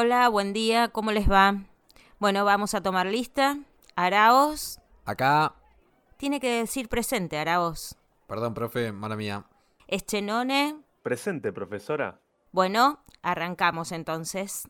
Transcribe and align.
Hola, 0.00 0.28
buen 0.28 0.52
día, 0.52 0.90
¿cómo 0.90 1.10
les 1.10 1.28
va? 1.28 1.56
Bueno, 2.20 2.44
vamos 2.44 2.72
a 2.72 2.80
tomar 2.80 3.06
lista. 3.06 3.58
Araos. 3.96 4.78
Acá. 5.04 5.56
Tiene 6.16 6.38
que 6.38 6.60
decir 6.60 6.88
presente, 6.88 7.36
Araos. 7.36 7.96
Perdón, 8.28 8.54
profe, 8.54 8.92
mala 8.92 9.16
mía. 9.16 9.46
Eschenone. 9.88 10.76
Presente, 11.02 11.52
profesora. 11.52 12.20
Bueno, 12.52 13.00
arrancamos 13.22 13.90
entonces. 13.90 14.68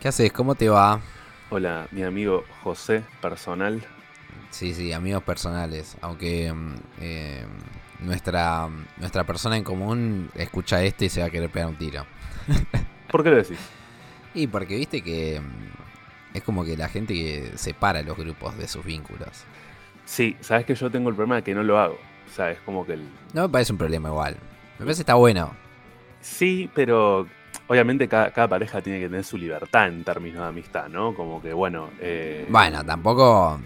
¿Qué 0.00 0.08
haces? 0.08 0.32
¿Cómo 0.32 0.54
te 0.54 0.70
va? 0.70 1.02
Hola, 1.52 1.88
mi 1.90 2.04
amigo 2.04 2.44
José, 2.62 3.02
personal. 3.20 3.82
Sí, 4.50 4.72
sí, 4.72 4.92
amigos 4.92 5.24
personales. 5.24 5.96
Aunque 6.00 6.52
mm, 6.52 6.74
eh, 7.00 7.44
nuestra, 7.98 8.68
nuestra 8.98 9.24
persona 9.24 9.56
en 9.56 9.64
común 9.64 10.30
escucha 10.36 10.80
esto 10.84 11.04
y 11.04 11.08
se 11.08 11.20
va 11.20 11.26
a 11.26 11.30
querer 11.30 11.50
pegar 11.50 11.68
un 11.68 11.74
tiro. 11.74 12.06
¿Por 13.10 13.24
qué 13.24 13.30
lo 13.30 13.36
decís? 13.36 13.58
Y 14.32 14.46
porque 14.46 14.76
viste 14.76 15.02
que 15.02 15.40
mm, 15.40 16.36
es 16.36 16.42
como 16.44 16.64
que 16.64 16.76
la 16.76 16.88
gente 16.88 17.14
que 17.14 17.50
separa 17.56 18.00
los 18.02 18.16
grupos 18.16 18.56
de 18.56 18.68
sus 18.68 18.84
vínculos. 18.84 19.44
Sí, 20.04 20.36
sabes 20.38 20.64
que 20.64 20.76
yo 20.76 20.88
tengo 20.88 21.08
el 21.08 21.16
problema 21.16 21.34
de 21.34 21.42
que 21.42 21.52
no 21.52 21.64
lo 21.64 21.80
hago. 21.80 21.98
O 22.28 22.32
sea, 22.32 22.52
es 22.52 22.60
como 22.60 22.86
que 22.86 22.92
el... 22.92 23.08
No 23.32 23.42
me 23.42 23.48
parece 23.48 23.72
un 23.72 23.78
problema 23.78 24.08
igual. 24.08 24.36
Me 24.78 24.84
parece 24.84 24.98
que 24.98 25.02
está 25.02 25.14
bueno. 25.14 25.52
Sí, 26.20 26.70
pero 26.76 27.26
obviamente 27.70 28.08
cada, 28.08 28.32
cada 28.32 28.48
pareja 28.48 28.82
tiene 28.82 28.98
que 28.98 29.06
tener 29.06 29.22
su 29.22 29.38
libertad 29.38 29.86
en 29.86 30.02
términos 30.02 30.40
de 30.42 30.48
amistad, 30.48 30.88
¿no? 30.88 31.14
Como 31.14 31.40
que, 31.40 31.52
bueno... 31.52 31.90
Eh... 32.00 32.44
Bueno, 32.48 32.84
tampoco... 32.84 33.60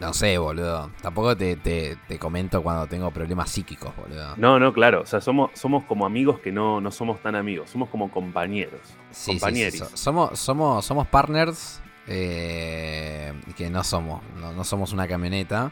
No 0.00 0.12
sé, 0.12 0.36
boludo. 0.36 0.90
Tampoco 1.00 1.36
te, 1.36 1.54
te, 1.54 1.96
te, 2.08 2.18
comento 2.18 2.60
cuando 2.60 2.88
tengo 2.88 3.12
problemas 3.12 3.48
psíquicos, 3.50 3.94
boludo. 3.96 4.34
No, 4.36 4.58
no, 4.58 4.72
claro. 4.72 5.02
O 5.02 5.06
sea, 5.06 5.20
somos, 5.20 5.52
somos 5.54 5.84
como 5.84 6.04
amigos 6.04 6.40
que 6.40 6.50
no, 6.50 6.80
no 6.80 6.90
somos 6.90 7.20
tan 7.22 7.36
amigos. 7.36 7.70
Somos 7.70 7.88
como 7.88 8.10
compañeros. 8.10 8.80
Sí, 9.12 9.30
compañeros. 9.30 9.74
Sí, 9.74 9.78
sí. 9.78 9.96
Somos, 9.96 10.36
somos, 10.36 10.84
somos 10.84 11.06
partners 11.06 11.80
eh, 12.08 13.32
que 13.56 13.70
no 13.70 13.84
somos. 13.84 14.20
No, 14.40 14.52
no, 14.52 14.64
somos 14.64 14.92
una 14.92 15.06
camioneta. 15.06 15.70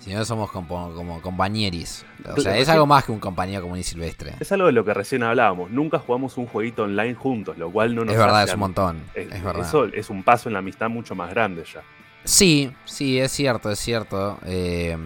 Sino 0.00 0.24
somos 0.24 0.50
como, 0.50 0.94
como 0.94 1.20
compañeris. 1.20 2.04
O 2.34 2.40
sea, 2.40 2.56
es 2.56 2.68
algo 2.70 2.86
más 2.86 3.04
que 3.04 3.12
un 3.12 3.20
compañero 3.20 3.62
común 3.62 3.78
y 3.78 3.82
silvestre. 3.82 4.34
Es 4.40 4.50
algo 4.50 4.66
de 4.66 4.72
lo 4.72 4.84
que 4.84 4.94
recién 4.94 5.22
hablábamos. 5.22 5.70
Nunca 5.70 5.98
jugamos 5.98 6.38
un 6.38 6.46
jueguito 6.46 6.84
online 6.84 7.14
juntos, 7.14 7.58
lo 7.58 7.70
cual 7.70 7.94
no 7.94 8.04
nos 8.04 8.14
Es 8.14 8.18
verdad, 8.18 8.44
es 8.44 8.54
un 8.54 8.60
montón. 8.60 9.02
Es, 9.14 9.30
es 9.30 9.44
verdad. 9.44 9.66
Eso 9.66 9.84
es 9.84 10.08
un 10.08 10.22
paso 10.22 10.48
en 10.48 10.54
la 10.54 10.60
amistad 10.60 10.88
mucho 10.88 11.14
más 11.14 11.30
grande 11.30 11.64
ya. 11.72 11.82
Sí, 12.24 12.72
sí, 12.84 13.18
es 13.18 13.30
cierto, 13.30 13.70
es 13.70 13.78
cierto. 13.78 14.38
Eh, 14.46 14.96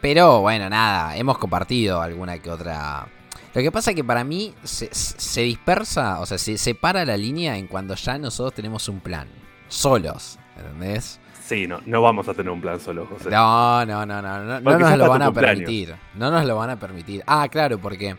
pero 0.00 0.40
bueno, 0.40 0.68
nada, 0.68 1.16
hemos 1.16 1.38
compartido 1.38 2.00
alguna 2.00 2.38
que 2.38 2.50
otra. 2.50 3.08
Lo 3.54 3.62
que 3.62 3.72
pasa 3.72 3.90
es 3.90 3.96
que 3.96 4.04
para 4.04 4.22
mí 4.22 4.54
se, 4.62 4.88
se 4.92 5.40
dispersa, 5.40 6.20
o 6.20 6.26
sea, 6.26 6.38
se 6.38 6.58
separa 6.58 7.04
la 7.04 7.16
línea 7.16 7.56
en 7.56 7.66
cuando 7.66 7.94
ya 7.94 8.18
nosotros 8.18 8.54
tenemos 8.54 8.88
un 8.88 9.00
plan. 9.00 9.26
Solos, 9.68 10.38
¿entendés? 10.56 11.18
Sí, 11.46 11.68
no, 11.68 11.80
no 11.86 12.02
vamos 12.02 12.26
a 12.26 12.34
tener 12.34 12.50
un 12.50 12.60
plan 12.60 12.80
solo, 12.80 13.06
José. 13.06 13.30
No, 13.30 13.86
no, 13.86 14.04
no, 14.04 14.20
no, 14.20 14.42
no, 14.42 14.60
no 14.60 14.78
nos 14.80 14.98
lo 14.98 15.08
van 15.08 15.22
a 15.22 15.32
permitir. 15.32 15.94
No 16.14 16.28
nos 16.28 16.44
lo 16.44 16.56
van 16.56 16.70
a 16.70 16.76
permitir. 16.76 17.22
Ah, 17.24 17.46
claro, 17.48 17.78
porque, 17.78 18.16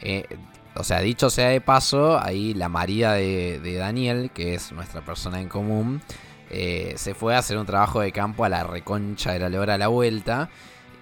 eh, 0.00 0.24
o 0.74 0.82
sea, 0.82 1.00
dicho 1.00 1.28
sea 1.28 1.48
de 1.48 1.60
paso, 1.60 2.18
ahí 2.18 2.54
la 2.54 2.70
María 2.70 3.12
de, 3.12 3.60
de 3.60 3.74
Daniel, 3.74 4.30
que 4.32 4.54
es 4.54 4.72
nuestra 4.72 5.02
persona 5.02 5.38
en 5.38 5.50
común, 5.50 6.00
eh, 6.48 6.94
se 6.96 7.12
fue 7.12 7.34
a 7.34 7.40
hacer 7.40 7.58
un 7.58 7.66
trabajo 7.66 8.00
de 8.00 8.10
campo 8.10 8.42
a 8.42 8.48
la 8.48 8.64
reconcha 8.64 9.32
de 9.32 9.40
la 9.40 9.50
lora 9.50 9.74
a 9.74 9.78
la 9.78 9.88
vuelta. 9.88 10.48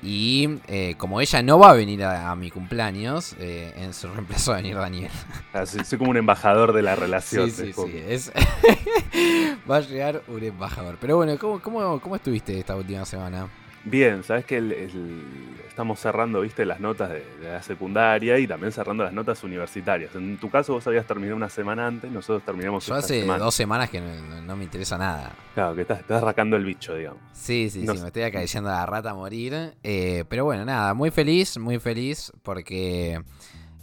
Y 0.02 0.48
eh, 0.66 0.94
como 0.96 1.20
ella 1.20 1.42
no 1.42 1.58
va 1.58 1.70
a 1.70 1.74
venir 1.74 2.02
a, 2.04 2.30
a 2.30 2.36
mi 2.36 2.50
cumpleaños, 2.50 3.34
eh, 3.38 3.74
en 3.76 3.92
su 3.92 4.08
reemplazo 4.08 4.52
va 4.52 4.58
a 4.58 4.60
venir 4.62 4.76
Daniel. 4.76 5.10
Ah, 5.52 5.66
soy, 5.66 5.84
soy, 5.84 5.98
como 5.98 6.10
un 6.10 6.16
embajador 6.16 6.72
de 6.72 6.82
la 6.82 6.96
relación. 6.96 7.50
Sí, 7.50 7.66
sí, 7.66 7.72
sí. 7.72 8.04
Es... 8.08 8.32
va 9.70 9.76
a 9.76 9.80
llegar 9.80 10.22
un 10.28 10.42
embajador. 10.42 10.96
Pero 11.00 11.16
bueno, 11.16 11.36
¿cómo, 11.38 11.60
cómo, 11.60 12.00
cómo 12.00 12.16
estuviste 12.16 12.58
esta 12.58 12.76
última 12.76 13.04
semana? 13.04 13.48
Bien, 13.84 14.22
sabes 14.22 14.44
que 14.44 14.58
el, 14.58 14.72
el, 14.72 15.24
estamos 15.68 15.98
cerrando, 15.98 16.42
viste, 16.42 16.66
las 16.66 16.80
notas 16.80 17.08
de, 17.08 17.24
de, 17.40 17.52
la 17.52 17.62
secundaria 17.62 18.38
y 18.38 18.46
también 18.46 18.70
cerrando 18.72 19.02
las 19.02 19.12
notas 19.14 19.42
universitarias. 19.42 20.14
En 20.14 20.36
tu 20.38 20.50
caso 20.50 20.74
vos 20.74 20.86
habías 20.86 21.06
terminado 21.06 21.36
una 21.36 21.48
semana 21.48 21.86
antes, 21.86 22.10
nosotros 22.10 22.44
terminamos 22.44 22.86
Yo 22.86 22.94
hace 22.94 23.20
semana. 23.20 23.42
dos 23.42 23.54
semanas 23.54 23.88
que 23.88 24.00
no, 24.00 24.56
me 24.56 24.64
interesa 24.64 24.98
nada. 24.98 25.32
Claro, 25.54 25.74
que 25.74 25.82
estás, 25.82 26.00
estás 26.00 26.22
el 26.38 26.64
bicho, 26.64 26.94
digamos. 26.94 27.22
Sí, 27.32 27.70
sí, 27.70 27.82
no 27.82 27.94
sí, 27.94 28.00
me 28.00 28.08
estoy 28.08 28.24
acariciando 28.24 28.68
a 28.68 28.74
la 28.74 28.86
rata 28.86 29.10
a 29.10 29.14
morir. 29.14 29.74
Eh, 29.82 30.24
pero 30.28 30.44
bueno, 30.44 30.66
nada, 30.66 30.92
muy 30.92 31.10
feliz, 31.10 31.56
muy 31.56 31.78
feliz 31.78 32.30
porque 32.42 33.22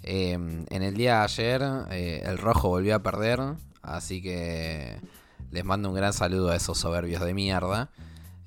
eh, 0.04 0.34
en 0.34 0.84
el 0.84 0.94
día 0.94 1.18
de 1.18 1.24
ayer 1.24 1.62
eh, 1.90 2.22
el 2.26 2.38
rojo 2.38 2.70
volvió 2.70 2.96
a 2.96 3.00
perder. 3.00 3.40
Así 3.82 4.22
que 4.22 4.98
les 5.50 5.66
mando 5.66 5.90
un 5.90 5.96
gran 5.96 6.14
saludo 6.14 6.52
a 6.52 6.56
esos 6.56 6.78
soberbios 6.78 7.24
de 7.24 7.34
mierda. 7.34 7.90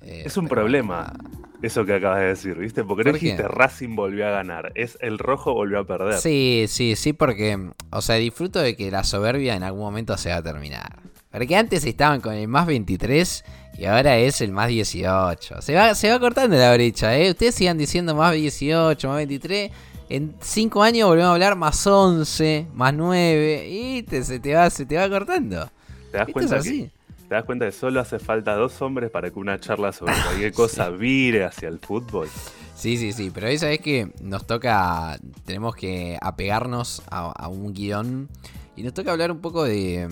Eh, 0.01 0.23
es 0.25 0.37
un 0.37 0.47
problema 0.47 1.13
eso 1.61 1.85
que 1.85 1.93
acabas 1.93 2.19
de 2.21 2.27
decir, 2.27 2.57
¿viste? 2.57 2.83
Porque 2.83 3.03
no 3.03 3.13
dijiste 3.13 3.47
Racing 3.47 3.95
volvió 3.95 4.27
a 4.27 4.31
ganar, 4.31 4.71
es 4.75 4.97
el 5.01 5.19
rojo 5.19 5.53
volvió 5.53 5.79
a 5.79 5.83
perder. 5.85 6.15
Sí, 6.15 6.65
sí, 6.67 6.95
sí, 6.95 7.13
porque, 7.13 7.69
o 7.91 8.01
sea, 8.01 8.15
disfruto 8.15 8.59
de 8.59 8.75
que 8.75 8.89
la 8.89 9.03
soberbia 9.03 9.55
en 9.55 9.63
algún 9.63 9.81
momento 9.81 10.17
se 10.17 10.29
va 10.29 10.37
a 10.37 10.43
terminar. 10.43 10.99
Porque 11.31 11.55
antes 11.55 11.85
estaban 11.85 12.19
con 12.19 12.33
el 12.33 12.47
más 12.47 12.65
23 12.65 13.45
y 13.77 13.85
ahora 13.85 14.17
es 14.17 14.41
el 14.41 14.51
más 14.51 14.67
18. 14.67 15.61
Se 15.61 15.75
va, 15.75 15.95
se 15.95 16.09
va 16.09 16.19
cortando 16.19 16.57
la 16.57 16.73
brecha, 16.73 17.17
¿eh? 17.17 17.29
Ustedes 17.29 17.55
sigan 17.55 17.77
diciendo 17.77 18.15
más 18.15 18.33
18, 18.33 19.07
más 19.07 19.17
23. 19.17 19.71
En 20.09 20.35
5 20.41 20.83
años 20.83 21.07
volvemos 21.07 21.29
a 21.29 21.33
hablar 21.33 21.55
más 21.55 21.87
11, 21.87 22.67
más 22.73 22.93
9 22.93 23.67
y 23.69 24.03
te, 24.03 24.23
se, 24.23 24.39
te 24.39 24.55
va, 24.55 24.69
se 24.69 24.85
te 24.85 24.97
va 24.97 25.07
cortando. 25.09 25.69
¿Te 26.11 26.17
das 26.17 26.27
cuenta 26.33 26.57
es 26.57 26.61
así? 26.61 26.81
Que 26.81 26.91
te 27.31 27.35
das 27.35 27.45
cuenta 27.45 27.65
que 27.65 27.71
solo 27.71 28.01
hace 28.01 28.19
falta 28.19 28.55
dos 28.55 28.81
hombres 28.81 29.09
para 29.09 29.31
que 29.31 29.39
una 29.39 29.57
charla 29.57 29.93
sobre 29.93 30.13
cualquier 30.21 30.51
cosa 30.51 30.87
sí. 30.87 30.97
vire 30.97 31.45
hacia 31.45 31.69
el 31.69 31.79
fútbol. 31.79 32.27
Sí, 32.75 32.97
sí, 32.97 33.13
sí, 33.13 33.31
pero 33.33 33.47
esa 33.47 33.71
es 33.71 33.79
que 33.79 34.11
nos 34.21 34.45
toca, 34.45 35.17
tenemos 35.45 35.73
que 35.77 36.17
apegarnos 36.21 37.01
a, 37.09 37.31
a, 37.31 37.47
un 37.47 37.71
guion 37.71 38.27
y 38.75 38.83
nos 38.83 38.93
toca 38.93 39.13
hablar 39.13 39.31
un 39.31 39.39
poco 39.39 39.63
de, 39.63 40.09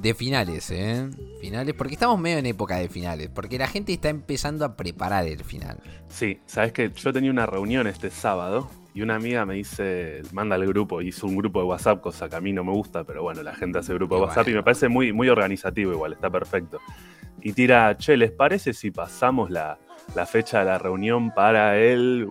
de 0.00 0.14
finales, 0.14 0.70
¿eh? 0.70 1.10
Finales, 1.42 1.74
porque 1.74 1.92
estamos 1.92 2.18
medio 2.18 2.38
en 2.38 2.46
época 2.46 2.78
de 2.78 2.88
finales, 2.88 3.28
porque 3.28 3.58
la 3.58 3.68
gente 3.68 3.92
está 3.92 4.08
empezando 4.08 4.64
a 4.64 4.76
preparar 4.76 5.26
el 5.26 5.44
final. 5.44 5.78
Sí, 6.08 6.40
sabes 6.46 6.72
que 6.72 6.90
yo 6.90 7.12
tenía 7.12 7.30
una 7.30 7.44
reunión 7.44 7.86
este 7.86 8.10
sábado 8.10 8.70
y 8.98 9.02
una 9.02 9.14
amiga 9.14 9.46
me 9.46 9.54
dice, 9.54 10.22
manda 10.32 10.56
al 10.56 10.66
grupo, 10.66 11.00
hizo 11.00 11.28
un 11.28 11.36
grupo 11.36 11.60
de 11.60 11.66
WhatsApp, 11.66 12.00
cosa 12.00 12.28
que 12.28 12.34
a 12.34 12.40
mí 12.40 12.52
no 12.52 12.64
me 12.64 12.72
gusta, 12.72 13.04
pero 13.04 13.22
bueno, 13.22 13.44
la 13.44 13.54
gente 13.54 13.78
hace 13.78 13.94
grupo 13.94 14.16
de 14.16 14.22
WhatsApp 14.22 14.46
bueno. 14.46 14.50
y 14.50 14.54
me 14.54 14.62
parece 14.64 14.88
muy, 14.88 15.12
muy 15.12 15.28
organizativo 15.28 15.92
igual, 15.92 16.14
está 16.14 16.28
perfecto. 16.28 16.80
Y 17.40 17.52
tira, 17.52 17.96
che, 17.96 18.16
¿les 18.16 18.32
parece 18.32 18.74
si 18.74 18.90
pasamos 18.90 19.50
la, 19.50 19.78
la 20.16 20.26
fecha 20.26 20.58
de 20.58 20.64
la 20.64 20.78
reunión 20.78 21.32
para 21.32 21.78
el 21.78 22.28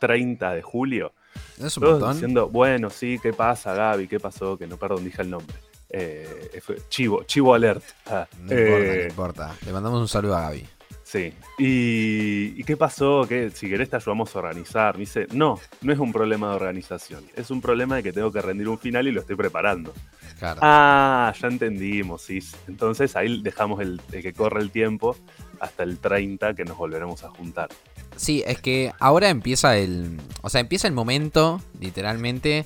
30 0.00 0.52
de 0.52 0.60
julio? 0.60 1.14
¿Es 1.58 1.78
un 1.78 1.84
montón? 1.84 2.12
diciendo, 2.12 2.50
bueno, 2.50 2.90
sí, 2.90 3.18
¿qué 3.22 3.32
pasa, 3.32 3.72
Gaby? 3.72 4.06
¿Qué 4.06 4.20
pasó? 4.20 4.58
Que 4.58 4.66
no, 4.66 4.76
perdón, 4.76 5.04
dije 5.04 5.22
el 5.22 5.30
nombre. 5.30 5.56
Eh, 5.88 6.60
Chivo, 6.90 7.22
Chivo 7.22 7.54
Alert. 7.54 7.84
Ah, 8.04 8.28
no 8.38 8.52
eh, 8.52 8.60
importa, 8.60 8.94
no 8.94 9.02
importa. 9.02 9.56
Le 9.64 9.72
mandamos 9.72 9.98
un 9.98 10.08
saludo 10.08 10.36
a 10.36 10.42
Gaby. 10.42 10.68
Sí. 11.12 11.30
¿Y, 11.58 12.58
¿Y, 12.58 12.64
qué 12.64 12.74
pasó? 12.74 13.26
¿Qué, 13.28 13.50
si 13.50 13.68
querés 13.68 13.90
te 13.90 13.96
ayudamos 13.96 14.34
a 14.34 14.38
organizar. 14.38 14.94
Me 14.94 15.00
dice, 15.00 15.26
no, 15.32 15.60
no 15.82 15.92
es 15.92 15.98
un 15.98 16.10
problema 16.10 16.48
de 16.48 16.54
organización. 16.56 17.22
Es 17.36 17.50
un 17.50 17.60
problema 17.60 17.96
de 17.96 18.02
que 18.02 18.14
tengo 18.14 18.32
que 18.32 18.40
rendir 18.40 18.66
un 18.66 18.78
final 18.78 19.06
y 19.06 19.12
lo 19.12 19.20
estoy 19.20 19.36
preparando. 19.36 19.92
Claro. 20.38 20.60
Ah, 20.62 21.30
ya 21.38 21.48
entendimos, 21.48 22.22
sí. 22.22 22.38
Entonces 22.66 23.14
ahí 23.14 23.42
dejamos 23.42 23.82
el, 23.82 24.00
el, 24.10 24.22
que 24.22 24.32
corre 24.32 24.62
el 24.62 24.70
tiempo 24.70 25.14
hasta 25.60 25.82
el 25.82 25.98
30 25.98 26.54
que 26.54 26.64
nos 26.64 26.78
volveremos 26.78 27.22
a 27.24 27.28
juntar. 27.28 27.68
Sí, 28.16 28.42
es 28.46 28.62
que 28.62 28.94
ahora 28.98 29.28
empieza 29.28 29.76
el... 29.76 30.18
O 30.40 30.48
sea, 30.48 30.62
empieza 30.62 30.88
el 30.88 30.94
momento, 30.94 31.60
literalmente, 31.78 32.64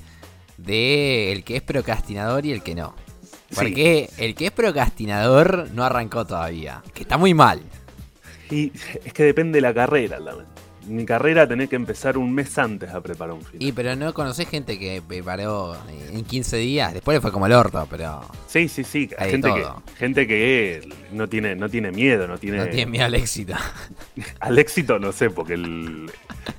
de 0.55 1.33
el 1.33 1.43
que 1.43 1.57
es 1.57 1.63
procrastinador 1.63 2.45
y 2.45 2.53
el 2.53 2.63
que 2.63 2.75
no. 2.75 2.95
Porque 3.53 4.09
sí. 4.09 4.23
el 4.23 4.35
que 4.35 4.45
es 4.45 4.51
procrastinador 4.51 5.69
no 5.73 5.83
arrancó 5.83 6.25
todavía. 6.25 6.81
Que 6.93 7.01
está 7.01 7.17
muy 7.17 7.33
mal. 7.33 7.61
Y 8.49 8.71
es 9.03 9.13
que 9.13 9.23
depende 9.23 9.57
de 9.57 9.61
la 9.61 9.73
carrera, 9.73 10.19
la 10.19 10.35
Mi 10.87 11.05
carrera 11.05 11.47
tenés 11.47 11.69
que 11.69 11.75
empezar 11.75 12.17
un 12.17 12.33
mes 12.33 12.57
antes 12.57 12.89
a 12.91 13.01
preparar 13.01 13.35
un 13.35 13.41
film. 13.41 13.61
Y 13.61 13.71
pero 13.73 13.95
no 13.95 14.13
conocés 14.13 14.47
gente 14.47 14.79
que 14.79 15.01
preparó 15.05 15.75
en 16.11 16.23
15 16.23 16.57
días, 16.57 16.93
después 16.93 17.15
le 17.17 17.21
fue 17.21 17.31
como 17.31 17.45
el 17.45 17.53
orto, 17.53 17.85
pero. 17.89 18.21
Sí, 18.47 18.67
sí, 18.69 18.83
sí. 18.83 19.09
Gente 19.17 19.53
que, 19.53 19.65
gente 19.97 20.27
que 20.27 20.89
no 21.11 21.27
tiene, 21.27 21.55
no 21.55 21.69
tiene 21.69 21.91
miedo, 21.91 22.27
no 22.27 22.37
tiene. 22.37 22.57
No 22.57 22.67
tiene 22.67 22.91
miedo 22.91 23.05
al 23.05 23.15
éxito. 23.15 23.53
al 24.39 24.57
éxito 24.57 24.99
no 24.99 25.11
sé, 25.11 25.29
porque 25.29 25.53
el, 25.53 26.09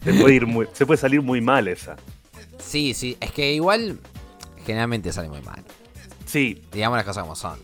se, 0.04 0.12
puede 0.14 0.34
ir 0.34 0.46
muy, 0.46 0.66
se 0.72 0.86
puede 0.86 0.98
salir 0.98 1.22
muy 1.22 1.40
mal 1.40 1.68
esa. 1.68 1.96
Sí, 2.58 2.94
sí. 2.94 3.16
Es 3.20 3.32
que 3.32 3.52
igual 3.52 3.98
generalmente 4.66 5.12
sale 5.12 5.28
muy 5.28 5.40
mal. 5.40 5.64
Sí. 6.26 6.62
Digamos 6.72 6.98
las 6.98 7.06
cosas 7.06 7.22
como 7.22 7.34
son. 7.34 7.58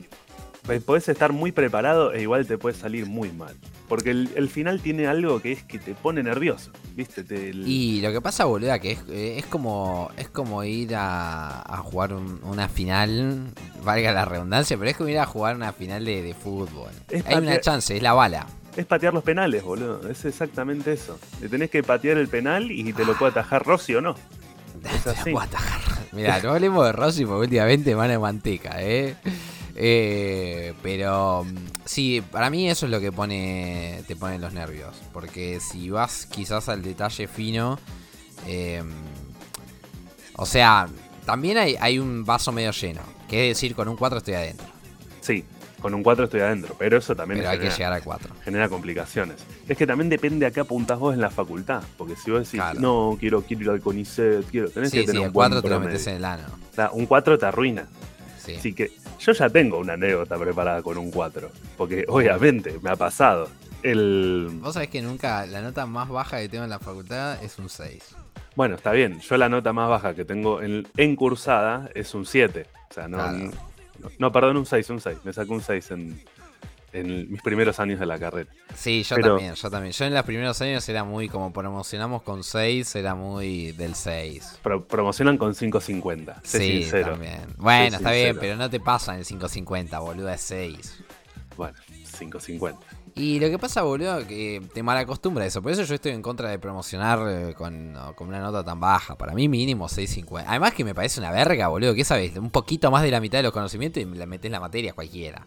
podés 0.87 1.09
estar 1.09 1.32
muy 1.32 1.53
preparado 1.53 2.12
e 2.12 2.23
igual 2.23 2.47
te 2.47 2.56
puede 2.56 2.75
salir 2.75 3.06
muy 3.06 3.31
mal. 3.31 3.55
Porque 3.94 4.11
el, 4.11 4.49
final 4.49 4.81
tiene 4.81 5.06
algo 5.06 5.41
que 5.41 5.52
es 5.52 5.62
que 5.62 5.79
te 5.79 5.94
pone 5.94 6.20
nervioso, 6.20 6.73
¿viste? 6.96 7.25
Y 7.64 8.00
lo 8.00 8.11
que 8.11 8.20
pasa, 8.20 8.44
boluda, 8.44 8.81
que 8.81 8.99
es, 9.38 9.46
como 9.46 10.11
es 10.17 10.29
como 10.31 10.64
ir 10.64 10.96
a, 10.96 11.81
jugar 11.85 12.12
una 12.12 12.69
final, 12.69 13.52
valga 13.85 14.11
la 14.11 14.25
redundancia, 14.25 14.76
pero 14.76 14.91
es 14.91 14.96
como 14.96 15.11
ir 15.11 15.20
a 15.20 15.26
jugar 15.26 15.55
una 15.55 15.73
final 15.73 16.05
de, 16.05 16.35
fútbol. 16.35 16.91
Hay 17.25 17.37
una 17.37 17.61
chance, 17.61 17.96
es 17.96 18.02
la 18.02 18.14
bala. 18.14 18.49
Es 18.76 18.85
patear 18.85 19.14
los 19.14 19.23
penales, 19.23 19.62
boludo. 19.62 20.11
Es 20.11 20.25
exactamente 20.25 20.93
eso. 20.93 21.17
Le 21.40 21.49
tenés 21.49 21.70
que 21.70 21.85
patear 21.85 22.19
el 22.19 22.26
penal 22.26 22.73
y 22.73 22.93
te 22.93 23.05
lo 23.05 23.17
puede 23.17 23.31
atajar 23.31 23.64
Rossi 23.64 23.94
o 23.94 24.00
no. 24.00 24.17
Es 24.93 25.06
así. 25.06 25.32
Mira, 26.11 26.40
no 26.40 26.50
hablemos 26.50 26.85
de 26.85 26.90
Rossi 26.90 27.25
porque 27.25 27.43
últimamente 27.43 27.94
van 27.94 28.08
de 28.08 28.19
manteca, 28.19 28.82
¿eh? 28.82 29.14
Eh, 29.76 30.73
pero 30.82 31.44
mm, 31.44 31.56
sí, 31.85 32.23
para 32.31 32.49
mí 32.49 32.71
eso 32.71 32.87
es 32.87 32.93
lo 32.93 33.00
que 33.00 33.11
pone 33.11 34.03
te 34.06 34.17
pone 34.17 34.38
los 34.38 34.53
nervios. 34.53 34.94
Porque 35.12 35.61
si 35.61 35.91
vas 35.91 36.26
quizás 36.26 36.69
al 36.69 36.82
detalle 36.82 37.26
fino, 37.26 37.79
em, 38.47 38.91
o 40.37 40.47
sea, 40.47 40.88
también 41.25 41.59
hay, 41.59 41.76
hay, 41.81 41.99
un 41.99 42.25
vaso 42.25 42.53
medio 42.53 42.71
lleno. 42.71 43.03
Que 43.29 43.50
es 43.50 43.56
decir, 43.56 43.75
con 43.75 43.88
un 43.88 43.97
4 43.97 44.19
estoy 44.19 44.35
adentro. 44.35 44.67
Sí, 45.21 45.44
con 45.81 45.94
un 45.94 46.03
4 46.03 46.26
estoy 46.26 46.41
adentro, 46.41 46.76
pero 46.79 46.99
eso 46.99 47.17
también 47.17 47.41
pero 47.41 47.50
hay 47.50 47.59
que 47.59 47.71
llegar 47.71 47.93
al 47.93 48.03
4. 48.03 48.35
Genera 48.44 48.69
complicaciones. 48.69 49.37
Es 49.69 49.76
que 49.76 49.87
también 49.87 50.09
depende 50.09 50.47
a 50.47 50.50
qué 50.50 50.61
apuntás 50.61 50.99
vos 50.99 51.15
en 51.15 51.21
la 51.21 51.31
facultad. 51.31 51.82
Porque 51.97 52.15
si 52.17 52.31
vos 52.31 52.50
decís, 52.50 52.61
no, 52.79 53.17
quiero, 53.19 53.43
quiero 53.43 53.62
ir 53.65 53.71
al 53.71 53.81
CONICET, 53.81 54.44
quiero, 54.50 54.71
tenés 54.71 54.93
que 54.93 55.05
tener 55.05 55.23
sí, 55.23 55.26
un 55.26 55.32
4 55.32 55.62
te 55.62 55.69
lo 55.69 55.81
metes 55.81 56.06
en 56.06 56.17
el 56.17 56.25
ano. 56.25 56.44
un 56.93 57.06
4 57.06 57.38
te 57.38 57.47
arruina. 57.47 57.87
Así 58.44 58.75
que 58.75 58.93
yo 59.25 59.32
ya 59.32 59.49
tengo 59.49 59.79
una 59.79 59.94
anécdota 59.94 60.37
preparada 60.38 60.82
con 60.82 60.99
un 60.99 61.11
4. 61.11 61.50
Porque 61.76 62.05
obviamente 62.09 62.79
me 62.82 62.91
ha 62.91 62.97
pasado. 62.97 63.49
El... 63.82 64.49
Vos 64.61 64.75
sabés 64.75 64.91
que 64.91 65.00
nunca 65.00 65.47
la 65.47 65.62
nota 65.62 65.87
más 65.87 66.09
baja 66.09 66.38
que 66.38 66.49
tengo 66.49 66.65
en 66.65 66.71
la 66.71 66.79
facultad 66.79 67.43
es 67.43 67.59
un 67.59 67.69
6. 67.69 68.17
Bueno, 68.55 68.76
está 68.76 68.93
bien. 68.93 69.21
Yo 69.21 69.37
la 69.37 69.49
nota 69.49 69.73
más 69.73 69.88
baja 69.88 70.15
que 70.15 70.25
tengo 70.25 70.61
en, 70.62 71.17
cursada 71.17 71.91
es 71.94 72.15
un 72.15 72.26
7. 72.26 72.67
O 72.91 72.94
sea, 72.94 73.09
no, 73.09 73.19
no, 74.19 74.32
perdón, 74.32 74.59
un 74.59 74.67
6, 74.67 74.91
un 74.91 75.00
6. 75.00 75.19
Me 75.25 75.32
sacó 75.32 75.55
un 75.55 75.62
6 75.62 75.91
en, 75.93 76.23
en 76.94 77.31
mis 77.31 77.43
primeros 77.43 77.79
años 77.81 77.99
de 77.99 78.06
la 78.06 78.19
carrera. 78.19 78.50
Sí, 78.75 79.02
yo 79.02 79.17
también, 79.17 79.55
yo 79.55 79.70
también. 79.70 79.93
Yo 79.93 80.05
en 80.05 80.14
los 80.14 80.25
primeros 80.25 80.61
años 80.62 80.88
era 80.88 81.05
muy 81.05 81.29
como 81.29 81.52
promocionamos 81.52 82.23
con 82.23 82.44
6, 82.44 82.94
era 82.94 83.14
muy 83.14 83.73
del 83.73 83.94
6. 83.94 84.61
promocionan 84.88 85.37
con 85.37 85.55
5.50. 85.55 86.41
Sí, 86.44 86.88
también. 86.91 87.41
Bueno, 87.56 87.96
está 87.96 88.12
bien, 88.12 88.37
pero 88.38 88.56
no 88.56 88.70
te 88.70 88.81
pasan 88.81 89.19
el 89.19 89.25
5.50, 89.25 90.00
boludo, 90.00 90.31
es 90.31 90.41
6. 90.43 91.02
Bueno, 91.56 91.76
5.50. 92.19 92.76
Y 93.17 93.38
lo 93.38 93.49
que 93.49 93.58
pasa, 93.58 93.82
boludo, 93.82 94.26
que 94.26 94.61
te 94.73 94.82
malacostumbra 94.82 95.47
eso. 95.47 95.62
Por 95.62 95.70
eso 95.70 95.85
yo 95.85 95.94
estoy 95.94 96.12
en 96.12 96.23
contra 96.23 96.49
de 96.49 96.58
promocionar 96.58 97.20
eh, 97.29 97.55
con, 97.55 97.97
con, 98.17 98.29
una 98.29 98.40
nota 98.40 98.64
tan 98.64 98.81
baja. 98.81 99.17
Para 99.17 99.35
mí 99.35 99.49
mínimo 99.49 99.87
6.50. 99.87 100.44
Además 100.49 100.75
que 100.75 100.85
me 100.85 100.97
parece 100.97 101.20
una 101.20 101.31
verga, 101.31 101.69
boludo. 101.69 101.94
¿Qué 101.94 102.05
sabes? 102.05 102.37
Un 102.37 102.50
poquito 102.50 102.90
más 102.90 103.05
de 103.05 103.12
la 103.12 103.20
mitad 103.20 103.38
de 103.38 103.44
los 103.44 103.52
conocimientos 103.52 104.02
y 104.02 104.06
le 104.06 104.26
metes 104.26 104.50
la 104.50 104.58
materia 104.58 104.90
a 104.90 104.94
cualquiera. 104.94 105.44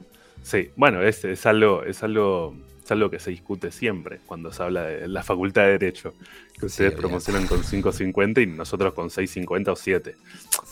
Sí, 0.47 0.71
bueno, 0.77 1.01
es, 1.01 1.25
es, 1.25 1.45
algo, 1.45 1.83
es, 1.83 2.03
algo, 2.03 2.55
es 2.81 2.89
algo 2.89 3.09
que 3.09 3.19
se 3.19 3.31
discute 3.31 3.69
siempre 3.69 4.21
cuando 4.25 4.53
se 4.53 4.63
habla 4.63 4.83
de 4.83 5.09
la 5.09 5.21
facultad 5.21 5.63
de 5.63 5.71
Derecho. 5.71 6.13
Que 6.57 6.67
ustedes 6.67 6.93
promocionan 6.93 7.47
con 7.47 7.63
5.50 7.63 8.43
y 8.43 8.45
nosotros 8.45 8.93
con 8.93 9.09
6.50 9.09 9.67
o 9.67 9.75
7. 9.75 10.15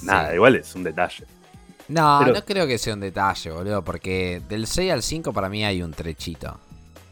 Nada, 0.04 0.34
igual 0.34 0.56
es 0.56 0.74
un 0.76 0.86
detalle. 0.86 1.26
No, 1.90 2.26
no 2.26 2.46
creo 2.46 2.66
que 2.66 2.78
sea 2.78 2.94
un 2.94 3.02
detalle, 3.02 3.52
boludo, 3.52 3.84
porque 3.84 4.42
del 4.48 4.66
6 4.66 4.94
al 4.94 5.04
5 5.04 5.34
para 5.34 5.50
mí 5.50 5.66
hay 5.66 5.82
un 5.82 5.92
trechito. 5.92 6.58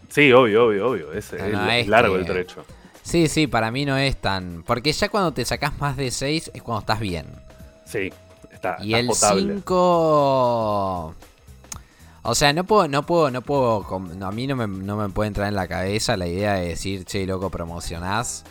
Sí, 0.07 0.31
obvio, 0.31 0.67
obvio, 0.67 0.89
obvio. 0.89 1.11
Es, 1.11 1.33
largo 1.89 2.15
el 2.15 2.25
trecho. 2.25 2.63
Sí, 3.01 3.27
sí, 3.27 3.47
para 3.47 3.71
mí 3.71 3.83
no 3.83 3.97
es 3.97 4.15
tan. 4.15 4.63
Porque 4.63 4.93
ya 4.93 5.09
cuando 5.09 5.33
te 5.33 5.43
sacas 5.43 5.77
más 5.79 5.97
de 5.97 6.11
6 6.11 6.51
es 6.53 6.63
cuando 6.63 6.79
estás 6.79 7.01
bien. 7.01 7.25
Sí, 7.85 8.09
está. 8.53 8.77
Y 8.79 8.93
el 8.93 9.09
5. 9.11 11.13
O 12.23 12.35
sea, 12.35 12.53
no 12.53 12.63
puedo, 12.63 12.87
no 12.87 13.05
puedo, 13.05 13.29
no 13.31 13.41
puedo, 13.41 13.85
a 14.21 14.31
mí 14.31 14.47
no 14.47 14.55
me, 14.55 14.65
no 14.65 14.95
me 14.95 15.09
puede 15.09 15.27
entrar 15.27 15.47
en 15.49 15.55
la 15.55 15.67
cabeza 15.67 16.15
la 16.15 16.25
idea 16.25 16.53
de 16.53 16.69
decir, 16.69 17.03
che, 17.03 17.25
loco, 17.25 17.49
promocionás 17.49 18.45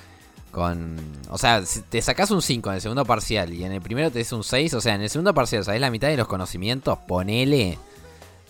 con... 0.50 0.98
O 1.30 1.38
sea, 1.38 1.64
si 1.64 1.80
te 1.80 2.02
sacás 2.02 2.30
un 2.30 2.42
5 2.42 2.68
en 2.68 2.74
el 2.76 2.80
segundo 2.82 3.06
parcial 3.06 3.52
y 3.52 3.64
en 3.64 3.72
el 3.72 3.80
primero 3.80 4.10
te 4.10 4.18
des 4.18 4.32
un 4.32 4.44
6, 4.44 4.74
o 4.74 4.80
sea, 4.82 4.94
en 4.94 5.02
el 5.02 5.08
segundo 5.08 5.32
parcial 5.32 5.64
sabés 5.64 5.80
la 5.80 5.90
mitad 5.90 6.08
de 6.08 6.16
los 6.16 6.28
conocimientos, 6.28 6.98
ponele... 7.08 7.78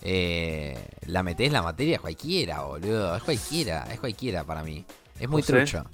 Eh, 0.05 0.77
la 1.05 1.23
metés 1.23 1.53
la 1.53 1.61
materia, 1.61 1.95
es 1.95 2.01
cualquiera, 2.01 2.63
boludo, 2.63 3.15
es 3.15 3.23
cualquiera, 3.23 3.87
es 3.89 4.01
cualquiera 4.01 4.43
para 4.43 4.61
mí. 4.61 4.83
Es 5.17 5.29
muy 5.29 5.41
trucho. 5.41 5.85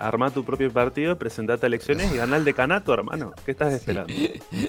Arma 0.00 0.30
tu 0.30 0.44
propio 0.44 0.72
partido, 0.72 1.16
presentate 1.18 1.66
a 1.66 1.68
elecciones 1.68 2.12
y 2.12 2.16
ganá 2.16 2.36
el 2.36 2.44
decanato, 2.44 2.92
hermano. 2.92 3.32
¿Qué 3.44 3.52
estás 3.52 3.72
esperando? 3.72 4.12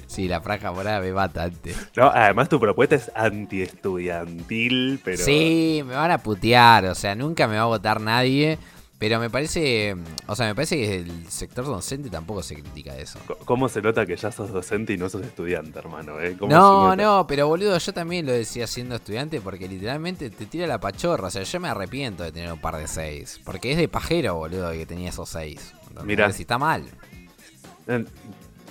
Sí, 0.08 0.28
la 0.28 0.42
franja 0.42 0.72
morada 0.72 1.02
me 1.02 1.12
mata 1.12 1.44
antes. 1.44 1.90
No, 1.96 2.08
además 2.08 2.50
tu 2.50 2.60
propuesta 2.60 2.96
es 2.96 3.12
antiestudiantil, 3.16 5.00
pero. 5.04 5.18
Sí, 5.24 5.84
me 5.86 5.96
van 5.96 6.12
a 6.12 6.18
putear, 6.20 6.86
o 6.86 6.96
sea, 6.96 7.16
nunca 7.16 7.48
me 7.48 7.56
va 7.58 7.64
a 7.64 7.66
votar 7.66 8.00
nadie. 8.00 8.58
Pero 8.98 9.20
me 9.20 9.30
parece, 9.30 9.94
o 10.26 10.36
sea, 10.36 10.48
me 10.48 10.56
parece 10.56 10.78
que 10.78 10.96
el 11.00 11.28
sector 11.28 11.66
docente 11.66 12.10
tampoco 12.10 12.42
se 12.42 12.56
critica 12.56 12.98
eso. 12.98 13.20
¿Cómo 13.44 13.68
se 13.68 13.82
nota 13.82 14.06
que 14.06 14.16
ya 14.16 14.32
sos 14.32 14.52
docente 14.52 14.94
y 14.94 14.98
no 14.98 15.10
sos 15.10 15.24
estudiante, 15.24 15.78
hermano? 15.78 16.22
Eh? 16.22 16.38
No, 16.48 16.96
no, 16.96 17.28
pero 17.28 17.48
boludo, 17.48 17.78
yo 17.78 17.94
también 17.94 18.26
lo 18.26 18.32
decía 18.32 18.68
siendo 18.68 18.96
estudiante 18.96 19.42
porque 19.42 19.68
literalmente 19.68 20.30
te 20.30 20.46
tira 20.46 20.66
la 20.66 20.80
pachorra. 20.80 21.28
O 21.28 21.32
sea, 21.32 21.44
yo 21.44 21.60
me 21.60 21.68
arrepiento 21.68 22.24
de 22.24 22.32
tener 22.32 22.54
un 22.54 22.62
par 22.62 22.78
de 22.78 22.88
seis. 22.88 23.42
Porque 23.44 23.74
es 23.74 23.78
de 23.78 23.90
pajero, 23.90 24.36
boludo, 24.36 24.72
que 24.72 24.86
tenía 24.86 25.10
esos 25.10 25.28
seis. 25.28 25.74
Mira, 26.06 26.32
si 26.32 26.44
está 26.44 26.58
mal. 26.58 26.86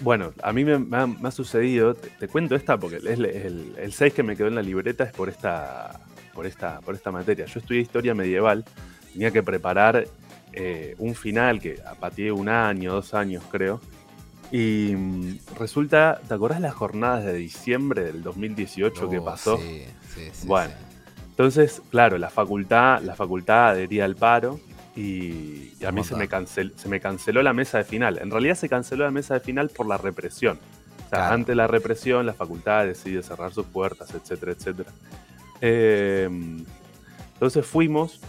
Bueno, 0.00 0.32
a 0.42 0.52
mí 0.54 0.64
me, 0.64 0.96
ha, 0.96 1.30
sucedido, 1.30 1.94
te, 1.94 2.28
cuento 2.28 2.54
esta 2.54 2.78
porque 2.78 2.96
el, 2.96 3.74
el 3.76 3.92
6 3.92 4.14
que 4.14 4.22
me 4.22 4.36
quedó 4.36 4.48
en 4.48 4.56
la 4.56 4.62
libreta 4.62 5.04
es 5.04 5.12
por 5.12 5.28
esta, 5.28 6.00
por 6.34 6.46
esta, 6.46 6.80
por 6.80 6.94
esta 6.94 7.10
materia. 7.12 7.46
Yo 7.46 7.60
estudié 7.60 7.80
historia 7.80 8.14
medieval 8.14 8.64
tenía 9.14 9.30
que 9.30 9.42
preparar 9.42 10.06
eh, 10.52 10.94
un 10.98 11.14
final 11.14 11.60
que 11.60 11.80
pateé 11.98 12.30
un 12.30 12.48
año, 12.48 12.92
dos 12.92 13.14
años 13.14 13.42
creo. 13.50 13.80
Y 14.52 14.94
mm, 14.94 15.38
resulta, 15.58 16.20
¿te 16.28 16.34
acordás 16.34 16.60
las 16.60 16.74
jornadas 16.74 17.24
de 17.24 17.34
diciembre 17.34 18.04
del 18.04 18.22
2018 18.22 19.08
que 19.08 19.20
pasó? 19.20 19.56
Sí, 19.56 19.84
sí, 20.14 20.28
sí. 20.32 20.46
Bueno, 20.46 20.74
entonces, 21.30 21.80
claro, 21.90 22.18
la 22.18 22.28
facultad, 22.28 23.00
la 23.02 23.14
facultad 23.14 23.70
adhería 23.70 24.04
al 24.04 24.16
paro 24.16 24.60
y, 24.96 25.72
a 25.84 25.90
mí 25.90 26.04
se 26.04 26.14
me, 26.14 26.28
se 26.46 26.88
me 26.88 27.00
canceló 27.00 27.42
la 27.42 27.52
mesa 27.52 27.78
de 27.78 27.84
final. 27.84 28.18
En 28.18 28.30
realidad 28.30 28.54
se 28.56 28.68
canceló 28.68 29.04
la 29.04 29.10
mesa 29.10 29.34
de 29.34 29.40
final 29.40 29.70
por 29.70 29.86
la 29.86 29.96
represión. 29.96 30.58
O 31.06 31.08
sea, 31.08 31.32
ante 31.32 31.54
la 31.54 31.66
represión, 31.66 32.26
la 32.26 32.34
facultad 32.34 32.86
decide 32.86 33.22
cerrar 33.22 33.52
sus 33.52 33.66
puertas, 33.66 34.12
etcétera, 34.14 34.52
etcétera. 34.52 34.90
Eh, 35.60 36.28
entonces 37.34 37.66
fuimos 37.66 38.20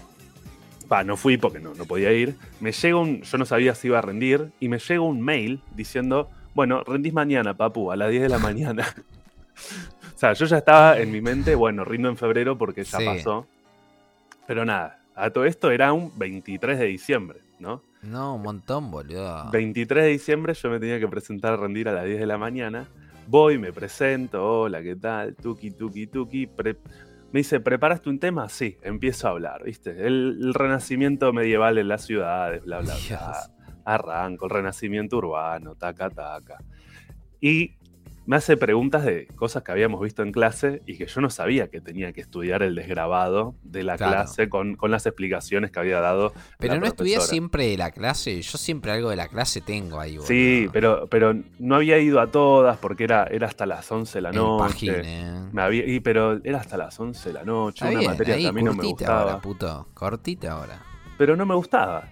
no 1.06 1.18
fui 1.18 1.38
porque 1.38 1.60
no, 1.60 1.74
no 1.74 1.86
podía 1.86 2.12
ir. 2.13 2.36
Me 2.60 2.72
llega 2.72 2.98
un, 2.98 3.22
yo 3.22 3.38
no 3.38 3.46
sabía 3.46 3.75
si 3.75 3.88
iba 3.88 4.00
a 4.00 4.01
rendir, 4.01 4.51
y 4.60 4.70
me 4.70 4.80
llega 4.80 5.01
un 5.01 5.22
mail 5.22 5.62
diciendo, 5.75 6.30
bueno, 6.54 6.84
rendís 6.84 7.13
mañana, 7.13 7.56
papu, 7.56 7.92
a 7.92 7.96
las 7.96 8.10
10 8.10 8.24
de 8.24 8.30
la 8.30 8.39
mañana. 8.39 8.86
o 10.15 10.18
sea, 10.18 10.34
yo 10.34 10.46
ya 10.46 10.58
estaba 10.58 10.98
en 11.00 11.12
mi 11.12 11.22
mente, 11.22 11.56
bueno, 11.56 11.84
rindo 11.84 12.10
en 12.10 12.18
febrero 12.18 12.58
porque 12.58 12.84
ya 12.84 13.00
pasó. 13.00 13.48
Pero 14.48 14.63
nada, 14.63 15.00
a 15.15 15.30
todo 15.30 15.46
esto 15.46 15.72
era 15.72 15.92
un 15.94 16.18
23 16.18 16.80
de 16.80 16.86
diciembre, 16.86 17.39
¿no? 17.60 17.82
No, 18.01 18.36
un 18.36 18.44
montón, 18.44 18.92
boludo. 18.92 19.50
23 19.51 20.04
de 20.04 20.10
diciembre 20.10 20.54
yo 20.54 20.70
me 20.70 20.80
tenía 20.80 21.00
que 21.00 21.08
presentar 21.08 21.54
a 21.54 21.58
rendir 21.58 21.89
a 21.89 21.94
las 21.94 22.06
10 22.06 22.20
de 22.20 22.25
la 22.25 22.38
mañana. 22.38 22.88
Voy, 23.27 23.58
me 23.58 23.74
presento, 23.74 24.62
hola, 24.62 24.84
¿qué 24.84 24.96
tal? 24.96 25.36
Tuki, 25.36 25.72
tuki, 25.72 26.06
tuki. 26.06 26.48
Me 27.36 27.39
dice, 27.39 27.60
¿preparaste 27.60 28.10
un 28.10 28.18
tema? 28.18 28.48
Sí, 28.48 28.77
empiezo 28.82 29.27
a 29.27 29.32
hablar, 29.32 29.65
¿viste? 29.65 30.08
El, 30.08 30.54
renacimiento 30.54 31.34
medieval 31.34 31.77
en 31.77 31.89
las 31.89 32.06
ciudades, 32.06 32.63
bla, 32.63 32.80
bla, 32.80 32.96
bla. 33.10 33.51
Arranco, 33.84 34.46
el 34.46 34.51
renacimiento 34.51 35.18
urbano, 35.18 35.75
taca, 35.75 36.10
taca. 36.10 36.60
Y 37.42 37.75
me 38.25 38.36
hace 38.38 38.58
preguntas 38.58 39.05
de 39.05 39.27
cosas 39.36 39.63
que 39.63 39.72
habíamos 39.72 40.01
visto 40.01 40.24
en 40.24 40.32
clase 40.32 40.82
y 40.86 40.98
que 40.98 41.05
yo 41.05 41.22
no 41.22 41.29
sabía 41.29 41.70
que 41.70 41.79
tenía 41.79 42.12
que 42.12 42.22
estudiar 42.22 42.63
el 42.63 42.74
desgrabado 42.75 43.55
de 43.63 43.84
la 43.84 43.98
clase 43.98 44.50
con, 44.50 44.77
las 44.82 45.05
explicaciones 45.05 45.72
que 45.72 45.79
había 45.79 46.00
dado. 46.00 46.34
Pero 46.58 46.79
no 46.79 46.86
estudié 46.86 47.20
siempre 47.20 47.67
de 47.67 47.77
la 47.77 47.91
clase, 47.91 48.41
yo 48.41 48.58
siempre 48.58 48.91
algo 48.91 49.10
de 49.10 49.15
la 49.15 49.27
clase 49.27 49.62
tengo 49.62 50.00
ahí. 50.00 50.17
Sí, 50.24 50.67
pero, 50.72 51.08
pero 51.08 51.36
no 51.60 51.75
había 51.75 52.00
ido 52.00 52.20
a 52.20 52.27
todas 52.27 52.77
porque 52.77 53.03
era, 53.03 53.25
era 53.25 53.48
hasta 53.48 53.65
las 53.65 53.91
11 53.91 54.17
de 54.17 54.22
la 54.22 54.32
noche. 54.32 55.03
Me 55.51 55.62
había, 55.62 55.86
y, 55.86 56.00
pero 56.00 56.39
era 56.44 56.60
hasta 56.60 56.77
las 56.77 57.00
11 57.00 57.29
de 57.29 57.34
la 57.34 57.44
noche, 57.44 57.86
una 57.88 58.01
materia 58.01 58.38
que 58.38 58.48
a 58.48 58.51
mí 58.51 58.63
no 58.63 58.74
me 58.74 58.84
gustaba. 58.86 59.22
Ahora, 59.22 59.41
puto. 59.41 59.88
Cortita 59.94 60.53
ahora. 60.53 60.82
Pero 61.17 61.36
no 61.36 61.46
me 61.46 61.55
gustaba. 61.55 62.08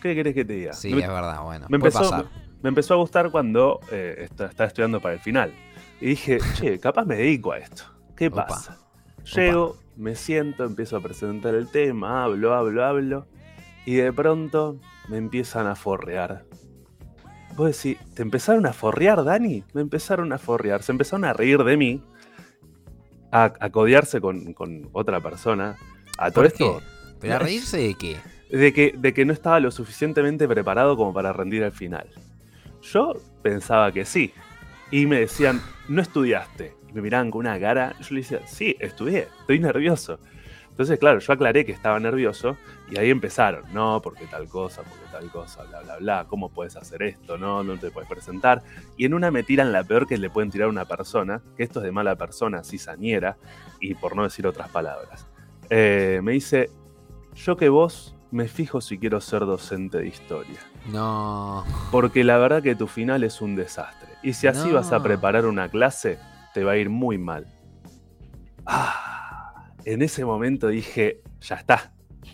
¿Qué 0.00 0.14
querés 0.14 0.34
que 0.34 0.44
te 0.44 0.52
diga? 0.52 0.72
Sí, 0.74 0.88
es 0.88 1.08
verdad, 1.08 1.42
bueno. 1.42 1.66
Me 1.70 1.76
empezó, 1.76 2.00
pasar 2.00 2.43
me 2.64 2.70
empezó 2.70 2.94
a 2.94 2.96
gustar 2.96 3.30
cuando 3.30 3.78
eh, 3.92 4.26
estaba 4.26 4.66
estudiando 4.66 4.98
para 4.98 5.12
el 5.12 5.20
final. 5.20 5.52
Y 6.00 6.06
dije, 6.06 6.38
che, 6.54 6.78
capaz 6.78 7.04
me 7.04 7.14
dedico 7.14 7.52
a 7.52 7.58
esto. 7.58 7.84
¿Qué 8.16 8.30
pasa? 8.30 8.78
Llego, 9.34 9.76
me 9.96 10.16
siento, 10.16 10.64
empiezo 10.64 10.96
a 10.96 11.02
presentar 11.02 11.54
el 11.54 11.68
tema, 11.68 12.24
hablo, 12.24 12.54
hablo, 12.54 12.82
hablo, 12.82 13.26
y 13.84 13.96
de 13.96 14.10
pronto 14.14 14.80
me 15.08 15.18
empiezan 15.18 15.66
a 15.66 15.74
forrear. 15.74 16.46
Vos 17.54 17.76
decís, 17.76 17.98
¿te 18.14 18.22
empezaron 18.22 18.64
a 18.64 18.72
forrear, 18.72 19.22
Dani? 19.24 19.62
Me 19.74 19.82
empezaron 19.82 20.32
a 20.32 20.38
forrear, 20.38 20.82
se 20.82 20.92
empezaron 20.92 21.26
a 21.26 21.34
reír 21.34 21.62
de 21.64 21.76
mí, 21.76 22.02
a, 23.30 23.52
a 23.60 23.68
codearse 23.68 24.22
con, 24.22 24.54
con, 24.54 24.88
otra 24.92 25.20
persona. 25.20 25.76
A 26.16 26.30
todo 26.30 26.46
esto. 26.46 26.80
¿Pero 27.20 27.34
a 27.34 27.38
reírse 27.40 27.76
de 27.76 27.94
qué? 27.94 28.16
De 28.50 28.72
que, 28.72 28.94
de 28.96 29.12
que 29.12 29.26
no 29.26 29.34
estaba 29.34 29.60
lo 29.60 29.70
suficientemente 29.70 30.48
preparado 30.48 30.96
como 30.96 31.12
para 31.12 31.34
rendir 31.34 31.62
al 31.62 31.72
final. 31.72 32.08
Yo 32.92 33.14
pensaba 33.42 33.90
que 33.92 34.04
sí. 34.04 34.32
Y 34.90 35.06
me 35.06 35.20
decían, 35.20 35.60
no 35.88 36.02
estudiaste. 36.02 36.74
Y 36.88 36.92
me 36.92 37.02
miraban 37.02 37.30
con 37.30 37.40
una 37.40 37.58
cara. 37.58 37.94
Yo 38.00 38.14
le 38.14 38.20
decía, 38.20 38.40
sí, 38.46 38.76
estudié, 38.78 39.28
estoy 39.40 39.58
nervioso. 39.58 40.18
Entonces, 40.74 40.98
claro, 40.98 41.20
yo 41.20 41.32
aclaré 41.32 41.64
que 41.64 41.70
estaba 41.70 42.00
nervioso 42.00 42.56
y 42.90 42.98
ahí 42.98 43.08
empezaron, 43.08 43.62
no, 43.72 44.02
porque 44.02 44.26
tal 44.26 44.48
cosa, 44.48 44.82
porque 44.82 45.04
tal 45.12 45.30
cosa, 45.30 45.62
bla, 45.62 45.82
bla, 45.82 45.98
bla, 45.98 46.26
¿cómo 46.28 46.48
puedes 46.48 46.74
hacer 46.74 47.04
esto? 47.04 47.38
No, 47.38 47.62
no 47.62 47.78
te 47.78 47.92
puedes 47.92 48.10
presentar. 48.10 48.60
Y 48.96 49.04
en 49.04 49.14
una 49.14 49.30
me 49.30 49.44
tiran 49.44 49.70
la 49.70 49.84
peor 49.84 50.08
que 50.08 50.18
le 50.18 50.30
pueden 50.30 50.50
tirar 50.50 50.66
a 50.66 50.70
una 50.70 50.84
persona, 50.84 51.40
que 51.56 51.62
esto 51.62 51.78
es 51.78 51.84
de 51.84 51.92
mala 51.92 52.16
persona, 52.16 52.64
cizañera, 52.64 53.36
y 53.78 53.94
por 53.94 54.16
no 54.16 54.24
decir 54.24 54.48
otras 54.48 54.68
palabras. 54.68 55.28
Eh, 55.70 56.18
me 56.24 56.32
dice, 56.32 56.70
yo 57.36 57.56
que 57.56 57.68
vos 57.68 58.16
me 58.34 58.48
fijo 58.48 58.80
si 58.80 58.98
quiero 58.98 59.20
ser 59.20 59.40
docente 59.46 59.98
de 59.98 60.08
historia. 60.08 60.58
No. 60.90 61.64
Porque 61.92 62.24
la 62.24 62.36
verdad 62.38 62.62
que 62.62 62.74
tu 62.74 62.86
final 62.88 63.22
es 63.22 63.40
un 63.40 63.54
desastre. 63.54 64.08
Y 64.24 64.32
si 64.32 64.46
así 64.48 64.68
No. 64.68 64.74
vas 64.74 64.90
a 64.92 65.00
preparar 65.02 65.46
una 65.46 65.68
clase, 65.68 66.18
te 66.52 66.64
va 66.64 66.72
a 66.72 66.76
ir 66.76 66.90
muy 66.90 67.16
mal. 67.16 67.46
Ah, 68.66 69.70
en 69.84 70.02
ese 70.02 70.24
momento 70.24 70.68
dije, 70.68 71.20
ya 71.40 71.56
está, 71.56 71.92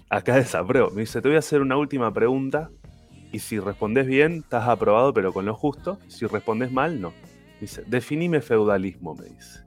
acá 0.09 0.37
desapruebo. 0.37 0.91
Me 0.91 1.03
dice, 1.03 1.21
te 1.21 1.29
voy 1.29 1.37
a 1.37 1.41
hacer 1.41 1.61
una 1.61 1.77
última 1.77 2.13
pregunta 2.13 2.71
y 3.33 3.39
si 3.41 3.59
respondes 3.59 4.07
bien, 4.07 4.39
estás 4.39 4.69
aprobado, 4.69 5.13
pero 5.13 5.33
con 5.33 5.45
lo 5.45 5.55
justo. 5.55 5.99
Si 6.09 6.27
respondes 6.27 6.73
mal, 6.73 7.01
no. 7.01 7.11
Me 7.11 7.61
dice, 7.63 7.85
definime 7.87 8.41
feudalismo, 8.41 9.15
me 9.15 9.27
dice. 9.27 9.61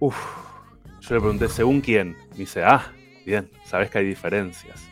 Uf, 0.00 0.16
yo 1.00 1.14
le 1.14 1.20
pregunté, 1.20 1.48
¿según 1.48 1.80
quién? 1.80 2.16
Me 2.32 2.38
dice, 2.38 2.64
ah, 2.64 2.90
bien, 3.24 3.48
sabes 3.64 3.88
que 3.88 3.98
hay 3.98 4.04
diferencias. 4.06 4.88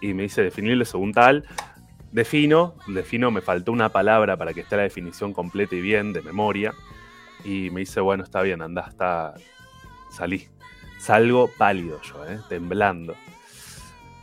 Y 0.00 0.14
me 0.14 0.24
dice, 0.24 0.42
definirle 0.42 0.84
según 0.84 1.12
tal. 1.12 1.44
Defino, 2.12 2.74
defino, 2.86 3.30
me 3.30 3.40
faltó 3.40 3.72
una 3.72 3.90
palabra 3.90 4.36
para 4.36 4.54
que 4.54 4.60
esté 4.60 4.76
la 4.76 4.82
definición 4.82 5.32
completa 5.32 5.74
y 5.74 5.80
bien, 5.80 6.12
de 6.12 6.22
memoria. 6.22 6.74
Y 7.44 7.70
me 7.70 7.80
dice, 7.80 8.00
bueno, 8.00 8.24
está 8.24 8.42
bien, 8.42 8.62
andá, 8.62 8.86
está. 8.88 9.34
Salí. 10.10 10.48
Salgo 10.98 11.50
pálido 11.58 12.00
yo, 12.02 12.26
¿eh? 12.26 12.38
temblando. 12.48 13.14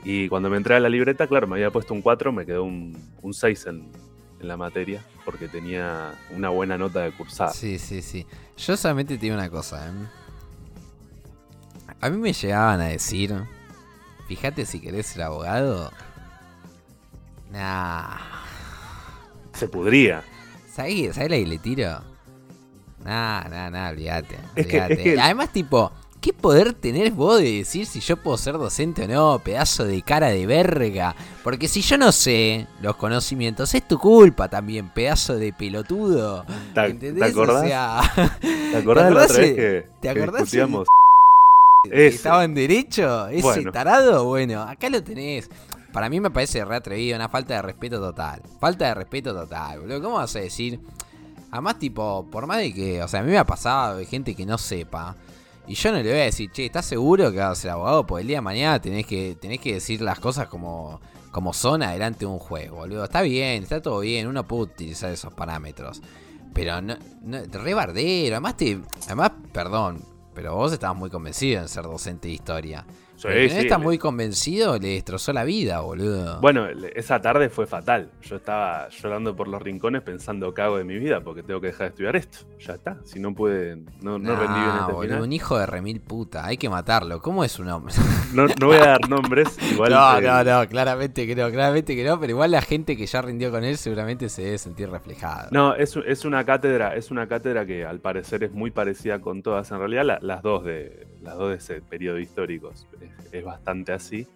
Y 0.03 0.27
cuando 0.27 0.49
me 0.49 0.57
entré 0.57 0.75
a 0.75 0.79
la 0.79 0.89
libreta, 0.89 1.27
claro, 1.27 1.47
me 1.47 1.55
había 1.55 1.71
puesto 1.71 1.93
un 1.93 2.01
4, 2.01 2.31
me 2.31 2.45
quedó 2.45 2.63
un, 2.63 2.97
un 3.21 3.33
6 3.33 3.65
en, 3.67 3.91
en 4.41 4.47
la 4.47 4.57
materia, 4.57 5.03
porque 5.23 5.47
tenía 5.47 6.13
una 6.31 6.49
buena 6.49 6.77
nota 6.77 7.01
de 7.01 7.11
cursada. 7.11 7.53
Sí, 7.53 7.79
sí, 7.79 8.01
sí. 8.01 8.25
Yo 8.57 8.75
solamente 8.75 9.15
te 9.15 9.21
digo 9.21 9.35
una 9.35 9.49
cosa, 9.49 9.87
¿eh? 9.87 9.91
A 12.01 12.09
mí 12.09 12.17
me 12.17 12.33
llegaban 12.33 12.81
a 12.81 12.85
decir, 12.85 13.33
fíjate 14.35 14.65
si 14.65 14.79
querés 14.79 15.07
ser 15.07 15.23
abogado. 15.23 15.91
Nah. 17.51 18.17
Se 19.53 19.67
pudría. 19.67 20.23
¿Sabés, 20.73 21.15
¿sabés 21.15 21.29
la 21.29 21.37
que 21.37 21.45
le 21.45 21.57
tiro? 21.59 22.01
Nah, 23.03 23.43
nah, 23.49 23.69
nah, 23.69 23.89
olvídate. 23.89 24.37
Es 24.55 24.65
que- 24.65 24.97
que- 25.03 25.19
Además, 25.21 25.49
tipo, 25.51 25.91
¿qué 26.19 26.33
poder 26.33 26.73
tenés 26.73 27.13
vos 27.15 27.39
de 27.39 27.57
decir 27.59 27.85
si 27.85 27.99
yo 27.99 28.17
puedo 28.17 28.37
ser 28.37 28.53
docente 28.57 29.03
o 29.03 29.07
no? 29.07 29.39
Pedazo 29.39 29.85
de 29.85 30.01
cara 30.01 30.29
de 30.29 30.45
verga. 30.47 31.15
Porque 31.43 31.67
si 31.67 31.81
yo 31.81 31.97
no 31.97 32.11
sé 32.11 32.65
los 32.81 32.95
conocimientos, 32.95 33.73
es 33.75 33.87
tu 33.87 33.99
culpa 33.99 34.47
también, 34.47 34.89
pedazo 34.89 35.35
de 35.35 35.53
pelotudo. 35.53 36.45
¿Te, 36.73 36.85
¿Entendés? 36.87 37.23
¿te 37.25 37.29
acordás? 37.31 37.63
O 37.63 37.67
sea, 37.67 38.01
¿Te 38.41 38.77
acordás 38.77 39.09
de 39.09 39.13
la 39.13 39.23
otra 39.25 39.37
vez 39.37 39.55
que, 39.55 39.87
¿te 39.99 40.01
que 40.01 40.09
acordás 40.09 40.41
discutíamos? 40.43 40.87
Ese. 41.91 42.15
estaba 42.15 42.43
en 42.45 42.53
derecho, 42.53 43.27
ese 43.27 43.41
Bueno. 43.41 43.71
tarado, 43.71 44.25
bueno, 44.25 44.61
acá 44.61 44.89
lo 44.89 45.03
tenés. 45.03 45.49
Para 45.91 46.09
mí 46.09 46.19
me 46.19 46.31
parece 46.31 46.63
re 46.65 46.77
atrevido, 46.77 47.15
una 47.15 47.29
falta 47.29 47.55
de 47.55 47.61
respeto 47.61 47.99
total. 47.99 48.41
Falta 48.59 48.87
de 48.87 48.93
respeto 48.95 49.33
total, 49.33 49.81
boludo. 49.81 50.01
¿Cómo 50.01 50.15
vas 50.15 50.35
a 50.35 50.39
decir? 50.39 50.79
Además, 51.51 51.77
tipo, 51.77 52.25
por 52.31 52.47
más 52.47 52.57
de 52.59 52.73
que, 52.73 53.03
o 53.03 53.07
sea, 53.07 53.19
a 53.19 53.23
mí 53.23 53.29
me 53.29 53.37
ha 53.37 53.45
pasado 53.45 53.97
de 53.97 54.05
gente 54.05 54.33
que 54.33 54.45
no 54.45 54.57
sepa. 54.57 55.15
Y 55.67 55.75
yo 55.75 55.91
no 55.91 55.97
le 55.99 56.09
voy 56.09 56.19
a 56.19 56.23
decir, 56.23 56.51
che, 56.51 56.65
¿estás 56.65 56.85
seguro 56.85 57.31
que 57.31 57.37
vas 57.37 57.51
a 57.51 57.55
ser 57.61 57.71
abogado? 57.71 58.05
Porque 58.07 58.21
el 58.21 58.27
día 58.27 58.37
de 58.37 58.41
mañana 58.41 58.81
tenés 58.81 59.05
que, 59.05 59.37
tenés 59.39 59.59
que 59.59 59.73
decir 59.75 60.01
las 60.01 60.19
cosas 60.19 60.47
como, 60.47 60.99
como 61.31 61.53
son 61.53 61.83
adelante 61.83 62.19
de 62.19 62.25
un 62.25 62.39
juez, 62.39 62.71
boludo. 62.71 63.03
Está 63.03 63.21
bien, 63.21 63.61
está 63.61 63.81
todo 63.81 63.99
bien, 63.99 64.27
uno 64.27 64.47
puede 64.47 64.63
utilizar 64.63 65.11
esos 65.11 65.31
parámetros. 65.33 66.01
Pero 66.53 66.81
no, 66.81 66.95
no 67.21 67.39
re 67.51 67.73
bardero. 67.73 68.35
Además, 68.35 68.57
te, 68.57 68.79
además, 69.05 69.31
perdón, 69.51 70.03
pero 70.33 70.55
vos 70.55 70.73
estabas 70.73 70.97
muy 70.97 71.09
convencido 71.09 71.61
en 71.61 71.67
ser 71.67 71.83
docente 71.83 72.27
de 72.27 72.33
historia. 72.33 72.85
Sí, 73.29 73.49
sí, 73.49 73.55
no 73.55 73.61
está 73.61 73.77
le- 73.77 73.83
muy 73.83 73.97
convencido, 73.97 74.77
le 74.79 74.89
destrozó 74.89 75.33
la 75.33 75.43
vida, 75.43 75.79
boludo. 75.81 76.39
Bueno, 76.41 76.67
esa 76.95 77.21
tarde 77.21 77.49
fue 77.49 77.65
fatal. 77.67 78.09
Yo 78.21 78.35
estaba 78.35 78.89
llorando 78.89 79.35
por 79.35 79.47
los 79.47 79.61
rincones 79.61 80.01
pensando 80.01 80.53
cago 80.53 80.77
de 80.77 80.83
mi 80.83 80.97
vida 80.97 81.21
porque 81.21 81.43
tengo 81.43 81.61
que 81.61 81.67
dejar 81.67 81.87
de 81.87 81.89
estudiar 81.89 82.15
esto. 82.15 82.39
Ya 82.59 82.73
está. 82.73 82.97
Si 83.03 83.19
no 83.19 83.33
puede, 83.33 83.77
no, 84.01 84.17
no 84.19 84.35
rendí 84.35 84.53
bien 84.59 84.67
Nah, 84.67 84.79
este 84.81 84.93
boludo, 84.93 85.01
final. 85.03 85.21
un 85.23 85.33
hijo 85.33 85.57
de 85.57 85.65
remil 85.65 86.01
puta, 86.01 86.45
hay 86.45 86.57
que 86.57 86.69
matarlo. 86.69 87.21
¿Cómo 87.21 87.43
es 87.43 87.59
un 87.59 87.69
hombre? 87.69 87.93
No, 88.33 88.47
no 88.59 88.67
voy 88.67 88.77
a 88.77 88.85
dar 88.85 89.09
nombres. 89.09 89.47
Igual, 89.71 89.91
no, 89.91 90.19
no, 90.19 90.43
no, 90.43 90.67
claramente 90.67 91.27
que 91.27 91.35
no, 91.35 91.51
claramente 91.51 91.95
que 91.95 92.03
no, 92.03 92.19
pero 92.19 92.31
igual 92.31 92.49
la 92.49 92.61
gente 92.63 92.97
que 92.97 93.05
ya 93.05 93.21
rindió 93.21 93.51
con 93.51 93.63
él 93.63 93.77
seguramente 93.77 94.27
se 94.27 94.41
debe 94.41 94.57
sentir 94.57 94.89
reflejada. 94.89 95.49
No, 95.51 95.75
es, 95.75 95.95
es 96.07 96.25
una 96.25 96.43
cátedra, 96.43 96.95
es 96.95 97.11
una 97.11 97.27
cátedra 97.27 97.63
que 97.67 97.85
al 97.85 97.99
parecer 97.99 98.43
es 98.43 98.51
muy 98.51 98.71
parecida 98.71 99.21
con 99.21 99.43
todas. 99.43 99.69
En 99.71 99.77
realidad, 99.77 100.03
la- 100.03 100.19
las 100.21 100.41
dos 100.41 100.63
de 100.63 101.05
las 101.23 101.37
dos 101.37 101.49
de 101.51 101.55
ese 101.57 101.81
periodo 101.81 102.19
histórico 102.19 102.71
es, 102.71 102.85
es 103.31 103.43
bastante 103.43 103.91
así. 103.93 104.27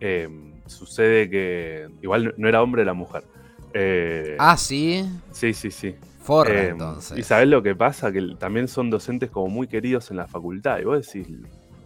Eh, 0.00 0.28
sucede 0.66 1.30
que 1.30 1.88
igual 2.02 2.34
no- 2.36 2.48
era 2.48 2.62
hombre, 2.62 2.82
era 2.82 2.92
mujer. 2.92 3.24
Eh, 3.72 4.36
Ah, 4.38 4.56
sí, 4.56 5.04
sí, 5.32 5.52
sí, 5.54 5.70
sí. 5.70 5.94
forra 6.20 6.64
Eh, 6.64 6.68
entonces. 6.68 7.18
Y 7.18 7.22
sabés 7.22 7.48
lo 7.48 7.62
que 7.62 7.74
pasa, 7.74 8.10
que 8.12 8.34
también 8.38 8.68
son 8.68 8.90
docentes 8.90 9.30
como 9.30 9.48
muy 9.48 9.68
queridos 9.68 10.10
en 10.10 10.16
la 10.18 10.26
facultad. 10.26 10.78
Y 10.80 10.84
vos 10.84 11.06
decís, 11.06 11.26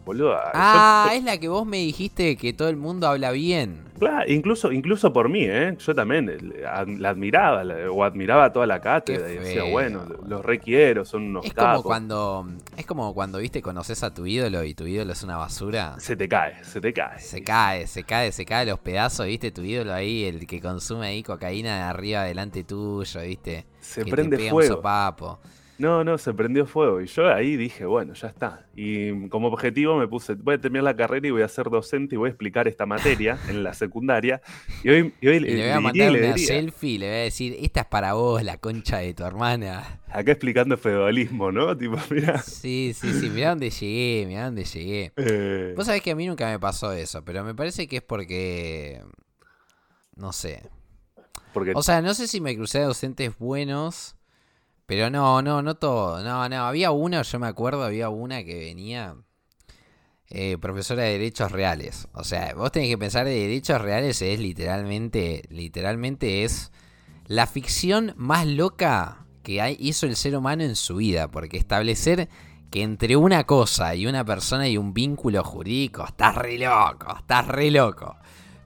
boludo. 0.04 0.30
yo- 0.32 0.38
Ah, 0.54 1.10
es 1.14 1.24
la 1.24 1.38
que 1.38 1.48
vos 1.48 1.66
me 1.66 1.78
dijiste 1.78 2.36
que 2.36 2.52
todo 2.52 2.68
el 2.68 2.76
mundo 2.76 3.06
habla 3.08 3.30
bien. 3.32 3.88
Claro, 3.98 4.24
incluso, 4.32 4.72
incluso 4.72 5.12
por 5.12 5.28
mí, 5.28 5.44
¿eh? 5.44 5.76
Yo 5.78 5.94
también 5.94 6.54
la 6.98 7.10
admiraba, 7.10 7.62
la- 7.64 7.90
o 7.90 8.02
admiraba 8.02 8.50
toda 8.50 8.66
la 8.66 8.80
cátedra 8.80 9.30
y 9.30 9.36
decía, 9.36 9.62
bueno, 9.64 10.04
los 10.26 10.42
requiero, 10.42 11.04
son 11.04 11.24
unos 11.24 11.44
Es 11.44 11.52
como 11.52 11.82
cuando 11.82 12.46
es 12.78 12.86
como 12.86 13.12
cuando 13.12 13.38
viste 13.38 13.60
conoces 13.60 14.02
a 14.02 14.14
tu 14.14 14.24
ídolo 14.24 14.64
y 14.64 14.72
tu 14.72 14.86
ídolo 14.86 15.12
es 15.12 15.22
una 15.22 15.36
basura. 15.36 15.96
Se 15.98 16.16
te 16.16 16.26
cae, 16.28 16.64
se 16.64 16.80
te 16.80 16.94
cae. 16.94 17.18
Se 17.20 17.42
cae, 17.44 17.86
se 17.86 18.02
cae, 18.04 18.32
se 18.32 18.46
cae 18.46 18.64
los 18.64 18.78
pedazos, 18.78 19.26
viste, 19.26 19.50
tu 19.50 19.60
ídolo 19.62 19.92
ahí, 19.92 20.24
el 20.24 20.46
que 20.46 20.62
consume 20.62 21.08
ahí 21.08 21.22
cocaína 21.22 21.76
de 21.76 21.82
arriba 21.82 22.22
delante 22.24 22.64
tuyo, 22.64 23.20
viste. 23.20 23.66
Se 23.80 24.02
que 24.02 24.10
prende 24.10 24.36
te 24.38 24.42
pega 24.44 24.54
un 24.54 24.60
fuego. 24.62 24.76
sopapo. 24.76 25.40
No, 25.80 26.04
no, 26.04 26.18
se 26.18 26.34
prendió 26.34 26.66
fuego. 26.66 27.00
Y 27.00 27.06
yo 27.06 27.32
ahí 27.32 27.56
dije, 27.56 27.86
bueno, 27.86 28.12
ya 28.12 28.28
está. 28.28 28.66
Y 28.76 29.28
como 29.28 29.48
objetivo 29.48 29.96
me 29.96 30.06
puse, 30.06 30.34
voy 30.34 30.56
a 30.56 30.60
terminar 30.60 30.84
la 30.84 30.94
carrera 30.94 31.26
y 31.26 31.30
voy 31.30 31.40
a 31.40 31.48
ser 31.48 31.70
docente 31.70 32.14
y 32.14 32.18
voy 32.18 32.28
a 32.28 32.30
explicar 32.30 32.68
esta 32.68 32.84
materia 32.84 33.38
en 33.48 33.62
la 33.62 33.72
secundaria. 33.72 34.42
Y 34.84 34.90
hoy, 34.90 35.14
y 35.22 35.28
hoy 35.28 35.36
Y 35.36 35.40
le 35.40 35.54
voy 35.62 35.70
a 35.70 35.80
mandar 35.80 36.10
una 36.12 36.36
selfie 36.36 36.90
y 36.90 36.98
le 36.98 37.06
voy 37.08 37.16
a 37.16 37.20
decir, 37.22 37.56
esta 37.60 37.80
es 37.80 37.86
para 37.86 38.12
vos, 38.12 38.42
la 38.44 38.58
concha 38.58 38.98
de 38.98 39.14
tu 39.14 39.24
hermana. 39.24 40.00
Acá 40.08 40.32
explicando 40.32 40.76
feudalismo, 40.76 41.50
¿no? 41.50 41.74
Tipo, 41.76 41.96
mira. 42.10 42.38
Sí, 42.42 42.92
sí, 42.94 43.12
sí, 43.18 43.30
mirá 43.30 43.50
dónde 43.50 43.70
llegué, 43.70 44.26
mirá 44.26 44.44
dónde 44.44 44.64
llegué. 44.64 45.12
eh, 45.16 45.72
Vos 45.76 45.86
sabés 45.86 46.02
que 46.02 46.10
a 46.10 46.14
mí 46.14 46.26
nunca 46.26 46.46
me 46.50 46.58
pasó 46.58 46.92
eso, 46.92 47.24
pero 47.24 47.42
me 47.42 47.54
parece 47.54 47.88
que 47.88 47.96
es 47.96 48.02
porque... 48.02 49.00
No 50.16 50.32
sé. 50.34 50.62
porque 51.54 51.72
O 51.74 51.82
sea, 51.82 52.02
no 52.02 52.12
sé 52.12 52.26
si 52.28 52.40
me 52.42 52.54
crucé 52.54 52.80
a 52.80 52.84
docentes 52.84 53.38
buenos, 53.38 54.16
pero 54.90 55.08
no, 55.08 55.40
no, 55.40 55.62
no 55.62 55.76
todo. 55.76 56.20
No, 56.20 56.48
no, 56.48 56.64
había 56.66 56.90
una, 56.90 57.22
yo 57.22 57.38
me 57.38 57.46
acuerdo, 57.46 57.84
había 57.84 58.08
una 58.08 58.42
que 58.42 58.58
venía 58.58 59.14
eh, 60.30 60.58
profesora 60.60 61.04
de 61.04 61.12
derechos 61.12 61.52
reales. 61.52 62.08
O 62.12 62.24
sea, 62.24 62.54
vos 62.56 62.72
tenés 62.72 62.88
que 62.88 62.98
pensar 62.98 63.24
de 63.24 63.30
derechos 63.30 63.80
reales 63.80 64.20
es 64.20 64.40
literalmente, 64.40 65.44
literalmente 65.48 66.42
es 66.42 66.72
la 67.28 67.46
ficción 67.46 68.14
más 68.16 68.48
loca 68.48 69.26
que 69.44 69.60
hay, 69.60 69.76
hizo 69.78 70.06
el 70.06 70.16
ser 70.16 70.36
humano 70.36 70.64
en 70.64 70.74
su 70.74 70.96
vida, 70.96 71.30
porque 71.30 71.56
establecer 71.56 72.28
que 72.68 72.82
entre 72.82 73.14
una 73.14 73.44
cosa 73.44 73.94
y 73.94 74.08
una 74.08 74.24
persona 74.24 74.64
hay 74.64 74.76
un 74.76 74.92
vínculo 74.92 75.44
jurídico, 75.44 76.04
estás 76.04 76.34
re 76.34 76.58
loco, 76.58 77.16
estás 77.16 77.46
re 77.46 77.70
loco. 77.70 78.16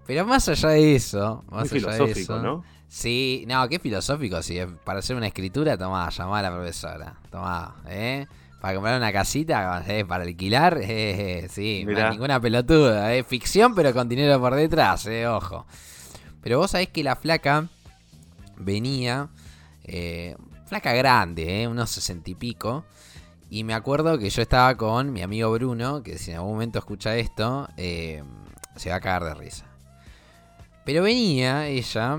Pero 0.06 0.24
más 0.24 0.48
allá 0.48 0.70
de 0.70 0.94
eso, 0.94 1.44
muy 1.50 1.58
más 1.58 1.70
allá 1.70 1.80
de 1.80 1.80
filosófico, 1.80 2.32
eso, 2.32 2.42
¿no? 2.42 2.64
Sí, 2.94 3.44
no, 3.48 3.68
qué 3.68 3.80
filosófico, 3.80 4.40
si 4.40 4.56
es 4.56 4.68
para 4.84 5.00
hacer 5.00 5.16
una 5.16 5.26
escritura, 5.26 5.76
tomá, 5.76 6.08
llamá 6.10 6.38
a 6.38 6.42
la 6.42 6.52
profesora. 6.52 7.16
Tomá, 7.28 7.74
¿eh? 7.88 8.28
para 8.60 8.74
comprar 8.74 8.96
una 8.96 9.12
casita, 9.12 9.82
eh, 9.88 10.04
para 10.04 10.22
alquilar, 10.22 10.78
eh, 10.80 11.48
sí, 11.50 11.84
ninguna 11.84 12.38
pelotuda, 12.40 13.12
es 13.12 13.26
ficción 13.26 13.74
pero 13.74 13.92
con 13.92 14.08
dinero 14.08 14.40
por 14.40 14.54
detrás, 14.54 15.06
eh, 15.06 15.26
ojo. 15.26 15.66
Pero 16.40 16.58
vos 16.58 16.70
sabés 16.70 16.88
que 16.90 17.02
la 17.02 17.16
flaca 17.16 17.68
venía, 18.58 19.28
flaca 20.66 20.92
grande, 20.92 21.66
unos 21.66 21.90
sesenta 21.90 22.30
y 22.30 22.36
pico, 22.36 22.84
y 23.50 23.64
me 23.64 23.74
acuerdo 23.74 24.18
que 24.18 24.30
yo 24.30 24.40
estaba 24.40 24.76
con 24.76 25.12
mi 25.12 25.20
amigo 25.20 25.50
Bruno, 25.50 26.04
que 26.04 26.16
si 26.16 26.30
en 26.30 26.36
algún 26.36 26.52
momento 26.52 26.78
escucha 26.78 27.16
esto, 27.16 27.68
se 27.76 28.90
va 28.90 28.94
a 28.94 29.00
cagar 29.00 29.24
de 29.24 29.34
risa. 29.34 29.66
Pero 30.84 31.02
venía 31.02 31.66
ella 31.66 32.18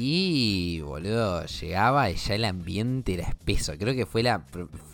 y, 0.00 0.80
boludo, 0.82 1.44
llegaba 1.44 2.08
y 2.08 2.14
ya 2.14 2.36
el 2.36 2.44
ambiente 2.44 3.14
era 3.14 3.24
espeso. 3.24 3.72
Creo 3.76 3.96
que 3.96 4.06
fue 4.06 4.22
la, 4.22 4.44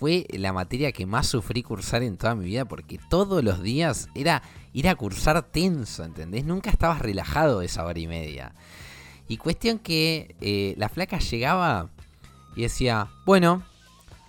fue 0.00 0.26
la 0.30 0.54
materia 0.54 0.92
que 0.92 1.04
más 1.04 1.26
sufrí 1.26 1.62
cursar 1.62 2.02
en 2.02 2.16
toda 2.16 2.34
mi 2.34 2.46
vida 2.46 2.64
porque 2.64 2.98
todos 3.10 3.44
los 3.44 3.62
días 3.62 4.08
era 4.14 4.42
ir 4.72 4.88
a 4.88 4.94
cursar 4.94 5.42
tenso, 5.42 6.04
¿entendés? 6.04 6.46
Nunca 6.46 6.70
estabas 6.70 7.00
relajado 7.00 7.60
esa 7.60 7.84
hora 7.84 7.98
y 7.98 8.06
media. 8.06 8.54
Y 9.28 9.36
cuestión 9.36 9.78
que 9.78 10.36
eh, 10.40 10.72
la 10.78 10.88
flaca 10.88 11.18
llegaba 11.18 11.90
y 12.56 12.62
decía, 12.62 13.10
bueno, 13.26 13.62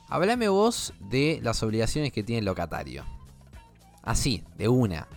háblame 0.10 0.50
vos 0.50 0.94
de 1.00 1.40
las 1.42 1.64
obligaciones 1.64 2.12
que 2.12 2.22
tiene 2.22 2.40
el 2.40 2.46
locatario. 2.46 3.06
Así, 4.04 4.44
de 4.58 4.68
una. 4.68 5.08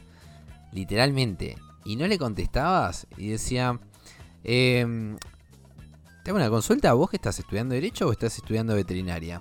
Literalmente. 0.70 1.56
Y 1.84 1.96
no 1.96 2.06
le 2.06 2.16
contestabas 2.16 3.08
y 3.16 3.30
decía, 3.30 3.80
eh, 4.44 5.16
te 6.28 6.32
una 6.35 6.50
consulta, 6.50 6.92
¿vos 6.92 7.08
que 7.08 7.16
estás 7.16 7.38
estudiando 7.38 7.75
Derecho 7.75 8.06
o 8.06 8.12
estás 8.12 8.37
estudiando 8.37 8.75
Veterinaria? 8.75 9.40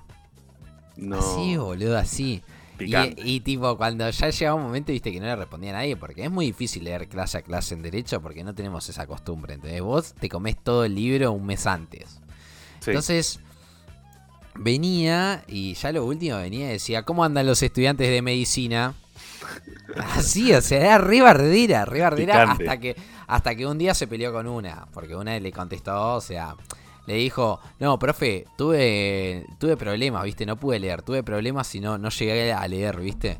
No. 0.95 1.17
Así, 1.17 1.57
boludo, 1.57 1.97
así. 1.97 2.41
Y, 2.79 3.41
tipo, 3.41 3.75
cuando 3.75 4.09
ya 4.09 4.29
llegaba 4.29 4.55
un 4.55 4.63
momento, 4.63 4.93
viste 4.93 5.11
que 5.11 5.19
no 5.19 5.25
le 5.25 5.35
respondía 5.35 5.71
a 5.71 5.73
nadie, 5.73 5.97
porque 5.97 6.23
es 6.23 6.31
muy 6.31 6.45
difícil 6.45 6.85
leer 6.85 7.09
clase 7.09 7.39
a 7.39 7.41
clase 7.41 7.73
en 7.73 7.81
Derecho, 7.81 8.21
porque 8.21 8.41
no 8.41 8.55
tenemos 8.55 8.87
esa 8.87 9.05
costumbre. 9.05 9.55
Entonces, 9.55 9.81
vos 9.81 10.13
te 10.13 10.29
comés 10.29 10.55
todo 10.63 10.85
el 10.85 10.95
libro 10.95 11.33
un 11.33 11.45
mes 11.45 11.67
antes. 11.67 12.21
Entonces, 12.85 13.41
venía, 14.55 15.43
y 15.45 15.73
ya 15.73 15.91
lo 15.91 16.05
último 16.05 16.37
venía 16.37 16.69
y 16.69 16.73
decía, 16.73 17.03
¿cómo 17.03 17.25
andan 17.25 17.47
los 17.47 17.61
estudiantes 17.61 18.09
de 18.09 18.21
medicina? 18.21 18.93
Así, 20.15 20.53
o 20.53 20.61
sea, 20.61 20.79
era 20.79 20.97
re 20.99 21.21
bardera, 21.21 21.83
re 21.83 22.01
hasta 22.01 22.79
que, 22.79 22.95
hasta 23.27 23.55
que 23.55 23.65
un 23.65 23.77
día 23.77 23.93
se 23.93 24.07
peleó 24.07 24.31
con 24.31 24.47
una, 24.47 24.87
porque 24.93 25.17
una 25.17 25.37
le 25.37 25.51
contestó, 25.51 26.15
o 26.15 26.21
sea, 26.21 26.55
le 27.07 27.15
dijo, 27.15 27.59
no, 27.79 27.97
profe, 27.97 28.45
tuve, 28.57 29.45
tuve 29.57 29.77
problemas, 29.77 30.23
viste, 30.23 30.45
no 30.45 30.57
pude 30.57 30.77
leer, 30.77 31.01
tuve 31.01 31.23
problemas 31.23 31.73
y 31.73 31.79
no, 31.79 31.97
no 31.97 32.09
llegué 32.09 32.53
a 32.53 32.67
leer, 32.67 32.99
viste. 32.99 33.39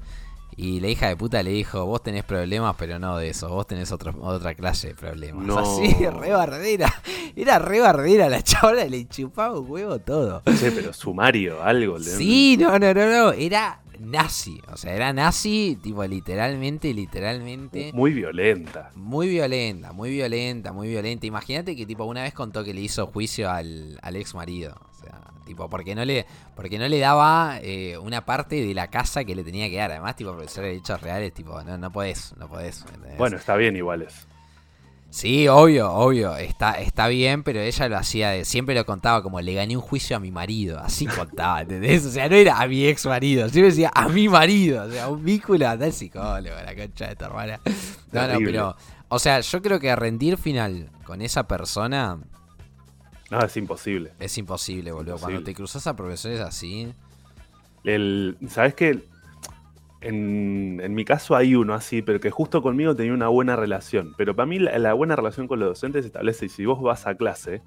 Y 0.55 0.79
la 0.79 0.88
hija 0.88 1.07
de 1.09 1.15
puta 1.15 1.43
le 1.43 1.51
dijo, 1.51 1.86
vos 1.86 2.01
tenés 2.01 2.24
problemas, 2.24 2.75
pero 2.79 2.97
no 2.97 3.17
de 3.17 3.29
eso, 3.29 3.50
vos 3.50 3.67
tenés 3.67 3.91
otra 3.91 4.55
clase 4.55 4.88
de 4.88 4.95
problemas. 4.95 5.45
No. 5.45 5.59
Así, 5.59 5.93
re 5.93 6.31
bardera. 6.31 6.91
Era 7.36 7.59
re 7.59 7.79
bardera 7.79 8.27
la 8.27 8.41
chavala, 8.41 8.86
le 8.86 9.07
chupaba 9.07 9.59
un 9.59 9.69
huevo 9.69 10.00
todo. 10.00 10.41
Sí, 10.47 10.71
pero 10.74 10.93
sumario, 10.93 11.62
algo. 11.62 12.00
Sí, 12.00 12.57
no, 12.57 12.79
no, 12.79 12.91
no, 12.91 13.05
no. 13.05 13.33
Era 13.33 13.81
nazi. 14.00 14.62
O 14.72 14.77
sea, 14.77 14.94
era 14.94 15.13
nazi, 15.13 15.77
tipo, 15.82 16.04
literalmente, 16.06 16.94
literalmente. 16.94 17.92
Muy 17.94 18.13
violenta. 18.13 18.92
Muy 18.96 19.27
violenta, 19.30 19.94
muy 19.94 20.12
violenta, 20.12 20.74
muy 20.74 20.88
violenta. 20.89 21.25
Imagínate 21.25 21.75
que, 21.75 21.86
tipo, 21.86 22.06
una 22.06 22.24
vez 22.24 22.34
contó 22.34 22.63
que 22.63 22.74
le 22.74 22.82
hizo 22.82 23.08
juicio 23.08 23.50
al, 23.50 24.00
al 24.02 24.15
ex 24.15 24.36
marido. 24.36 24.76
O 24.91 24.93
sea, 25.02 25.21
tipo, 25.45 25.69
porque 25.69 25.95
no 25.95 26.06
le, 26.06 26.26
porque 26.56 26.78
no 26.78 26.88
le 26.88 27.00
daba 27.00 27.60
eh, 27.62 27.98
una 27.98 28.26
parte 28.26 28.63
de 28.65 28.74
la 28.74 28.88
casa 28.89 29.24
que 29.24 29.36
le 29.36 29.43
tenía 29.43 29.69
que 29.69 29.78
dar. 29.78 29.91
Además, 29.91 30.15
tipo, 30.15 30.32
profesor 30.32 30.63
de 30.65 30.74
hechos 30.76 31.02
reales, 31.02 31.34
tipo, 31.34 31.62
no, 31.63 31.78
no 31.78 31.91
podés, 31.91 32.34
no 32.38 32.48
podés. 32.48 32.86
Bueno, 33.17 33.38
está 33.38 33.56
bien 33.56 33.76
iguales. 33.76 34.28
Sí, 35.10 35.48
obvio, 35.48 35.91
obvio, 35.93 36.36
está, 36.36 36.74
está 36.74 37.08
bien, 37.08 37.41
pero 37.41 37.62
ella 37.62 37.89
lo 37.89 37.98
hacía, 37.98 38.32
de, 38.32 38.46
siempre 38.46 38.76
lo 38.76 38.86
contaba 38.86 39.24
como 39.24 39.39
le 39.39 39.54
gané 39.54 39.76
un 39.76 39.82
juicio 39.82 40.17
a 40.17 40.20
mi 40.20 40.32
marido, 40.32 40.80
así 40.80 41.06
contaba, 41.08 41.62
¿entendés? 41.62 42.06
O 42.06 42.12
sea, 42.12 42.28
no 42.28 42.36
era 42.36 42.60
a 42.60 42.67
mi 42.67 42.86
ex 42.86 43.06
marido, 43.06 43.48
siempre 43.50 43.70
decía 43.70 43.89
a 43.96 44.10
mi 44.10 44.28
marido, 44.28 44.84
o 44.84 44.91
sea, 44.91 45.08
un 45.08 45.24
vínculo 45.24 45.67
anda 45.67 45.86
el 45.88 45.93
psicólogo, 45.93 46.56
la 46.63 46.76
concha 46.76 47.08
de 47.08 47.15
tu 47.15 47.26
hermana. 47.26 47.60
No, 48.12 48.28
no, 48.28 48.39
pero, 48.39 48.76
o 49.08 49.20
sea, 49.20 49.39
yo 49.39 49.62
creo 49.62 49.80
que 49.80 49.96
rendir 49.96 50.38
final 50.38 50.89
con 51.06 51.22
esa 51.22 51.48
persona... 51.48 52.20
No, 53.30 53.39
es 53.41 53.58
imposible. 53.58 54.12
Es 54.20 54.38
imposible, 54.38 54.91
boludo. 54.91 55.17
Cuando 55.17 55.43
te 55.43 55.54
cruzas 55.54 55.88
a 55.88 55.96
profesores 55.96 56.39
así... 56.39 56.93
El, 57.84 58.38
¿Sabes 58.50 58.74
qué? 58.74 59.04
En, 59.99 60.93
mi 60.93 61.05
caso 61.05 61.36
hay 61.36 61.55
uno 61.55 61.73
así, 61.73 62.01
pero 62.01 62.19
que 62.19 62.29
justo 62.29 62.62
conmigo 62.62 62.95
tenía 62.95 63.13
una 63.13 63.27
buena 63.27 63.55
relación. 63.55 64.13
Pero 64.17 64.36
para 64.36 64.45
mí 64.45 64.60
la, 64.60 64.93
buena 64.93 65.15
relación 65.15 65.47
con 65.47 65.60
los 65.60 65.69
docentes 65.69 66.03
se 66.03 66.07
establece 66.07 66.49
si 66.49 66.65
vos 66.65 66.81
vas 66.81 67.07
a 67.07 67.15
clase. 67.15 67.62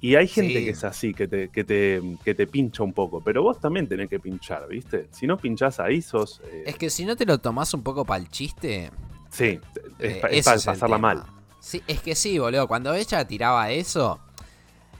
Y 0.00 0.16
hay 0.16 0.28
gente 0.28 0.64
que 0.64 0.70
es 0.70 0.84
así, 0.84 1.14
que 1.14 1.26
te, 1.26 1.48
que, 1.48 1.64
te, 1.64 2.02
que 2.22 2.34
te 2.34 2.46
pincha 2.46 2.82
un 2.82 2.92
poco, 2.92 3.22
pero 3.22 3.42
vos 3.42 3.58
también 3.58 3.88
tenés 3.88 4.10
que 4.10 4.20
pinchar, 4.20 4.68
¿viste? 4.68 5.08
Si 5.10 5.26
no 5.26 5.38
pinchás 5.38 5.80
ahí, 5.80 6.02
sos... 6.02 6.42
Eh, 6.44 6.64
es 6.66 6.76
que 6.76 6.90
si 6.90 7.06
no 7.06 7.16
te 7.16 7.24
lo 7.24 7.38
tomás 7.38 7.72
un 7.72 7.82
poco 7.82 8.04
para 8.04 8.20
el 8.20 8.28
chiste... 8.28 8.90
Sí, 9.30 9.58
es, 9.98 10.16
eh, 10.16 10.42
para 10.42 10.60
pasarla 10.60 10.98
mal. 10.98 11.24
Sí, 11.58 11.82
es 11.86 12.02
que 12.02 12.14
sí, 12.14 12.38
boludo. 12.38 12.68
Cuando 12.68 12.92
ella 12.92 13.26
tiraba 13.26 13.70
eso, 13.70 14.20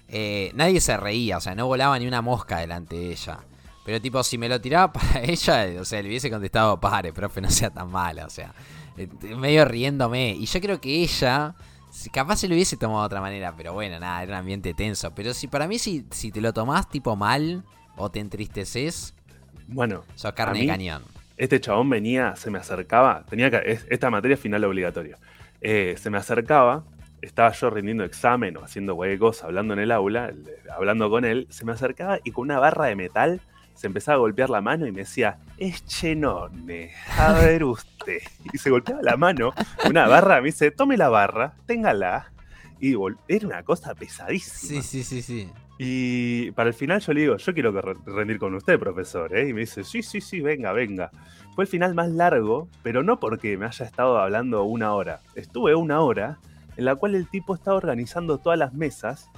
eh, 0.08 0.50
nadie 0.54 0.80
se 0.80 0.96
reía, 0.96 1.36
o 1.36 1.40
sea, 1.40 1.54
no 1.54 1.66
volaba 1.66 1.98
ni 1.98 2.06
una 2.06 2.22
mosca 2.22 2.58
delante 2.58 2.96
de 2.96 3.12
ella. 3.12 3.40
Pero 3.85 4.01
tipo, 4.01 4.23
si 4.23 4.38
me 4.38 4.49
lo 4.49 4.61
tiraba 4.61 4.92
para 4.92 5.23
ella, 5.23 5.81
o 5.81 5.85
sea, 5.85 6.03
le 6.03 6.09
hubiese 6.09 6.31
contestado, 6.31 6.81
pare, 6.81 7.12
profe, 7.12 7.40
no 7.40 7.51
sea 7.51 7.70
tan 7.70 7.90
mala, 7.90 8.27
o 8.27 8.31
sea, 8.31 8.55
eh, 8.97 9.09
medio 9.37 9.64
riéndome. 9.64 10.31
Y 10.31 10.47
yo 10.47 10.61
creo 10.61 10.81
que 10.81 11.03
ella, 11.03 11.55
capaz 12.12 12.37
se 12.37 12.49
lo 12.49 12.55
hubiese 12.55 12.77
tomado 12.77 13.01
de 13.01 13.07
otra 13.07 13.20
manera, 13.20 13.55
pero 13.57 13.73
bueno, 13.73 14.01
nada, 14.01 14.23
era 14.23 14.33
un 14.33 14.38
ambiente 14.38 14.75
tenso. 14.75 15.14
Pero 15.14 15.35
si 15.35 15.49
para 15.49 15.68
mí, 15.68 15.79
si, 15.79 16.07
si 16.11 16.33
te 16.33 16.40
lo 16.40 16.53
tomás 16.53 16.88
tipo 16.88 17.14
mal 17.14 17.62
o 17.97 18.11
te 18.11 18.20
entristeces, 18.20 19.14
bueno, 19.66 20.05
sos 20.14 20.33
carne 20.33 20.61
de 20.61 20.66
cañón. 20.66 21.03
Este 21.37 21.61
chabón 21.61 21.90
venía, 21.90 22.37
se 22.37 22.51
me 22.51 22.59
acercaba, 22.59 23.25
tenía 23.29 23.51
que, 23.51 23.81
esta 23.90 24.11
materia 24.11 24.37
final 24.37 24.64
obligatoria. 24.64 25.18
Eh, 25.61 25.97
se 25.99 26.11
me 26.11 26.18
acercaba, 26.18 26.85
estaba 27.23 27.51
yo 27.53 27.70
rindiendo 27.70 28.05
examen 28.05 28.57
o 28.57 28.62
haciendo 28.62 28.94
huecos, 28.94 29.42
hablando 29.42 29.75
en 29.75 29.81
el 29.81 29.90
aula, 29.90 30.33
hablando 30.77 31.11
con 31.11 31.25
él, 31.25 31.47
se 31.51 31.64
me 31.64 31.73
acercaba 31.73 32.18
y 32.23 32.31
con 32.31 32.42
una 32.42 32.59
barra 32.59 32.87
de 32.87 32.97
metal 32.97 33.40
se 33.74 33.87
empezaba 33.87 34.16
a 34.16 34.20
golpear 34.20 34.50
la 34.50 34.60
mano 34.60 34.87
y 34.87 34.92
me 34.92 35.00
decía, 35.00 35.38
es 35.58 35.84
chenone, 35.87 36.92
a 37.18 37.32
ver 37.34 37.64
usted. 37.64 38.20
Y 38.52 38.58
se 38.58 38.70
golpeaba 38.70 39.02
la 39.02 39.16
mano, 39.16 39.52
una 39.88 40.06
barra, 40.06 40.40
me 40.40 40.46
dice, 40.46 40.70
tome 40.70 40.96
la 40.96 41.08
barra, 41.08 41.54
téngala. 41.66 42.32
Y 42.80 42.94
era 43.28 43.46
una 43.46 43.62
cosa 43.62 43.94
pesadísima. 43.94 44.82
Sí, 44.82 44.82
sí, 44.82 45.04
sí, 45.04 45.22
sí. 45.22 45.50
Y 45.78 46.52
para 46.52 46.68
el 46.68 46.74
final 46.74 47.00
yo 47.00 47.12
le 47.12 47.20
digo, 47.22 47.37
yo 47.37 47.54
quiero 47.54 47.72
rendir 48.06 48.38
con 48.38 48.54
usted, 48.54 48.78
profesor. 48.78 49.34
¿eh? 49.37 49.48
Y 49.48 49.52
me 49.52 49.60
dice, 49.60 49.84
sí, 49.84 50.02
sí, 50.02 50.20
sí, 50.20 50.40
venga, 50.40 50.72
venga. 50.72 51.10
Fue 51.54 51.64
el 51.64 51.68
final 51.68 51.94
más 51.94 52.10
largo, 52.10 52.68
pero 52.82 53.02
no 53.02 53.18
porque 53.18 53.56
me 53.56 53.66
haya 53.66 53.84
estado 53.84 54.18
hablando 54.18 54.64
una 54.64 54.92
hora. 54.94 55.20
Estuve 55.34 55.74
una 55.74 56.00
hora 56.00 56.38
en 56.76 56.84
la 56.84 56.94
cual 56.96 57.14
el 57.14 57.28
tipo 57.28 57.54
estaba 57.54 57.76
organizando 57.76 58.38
todas 58.38 58.58
las 58.58 58.72
mesas 58.74 59.30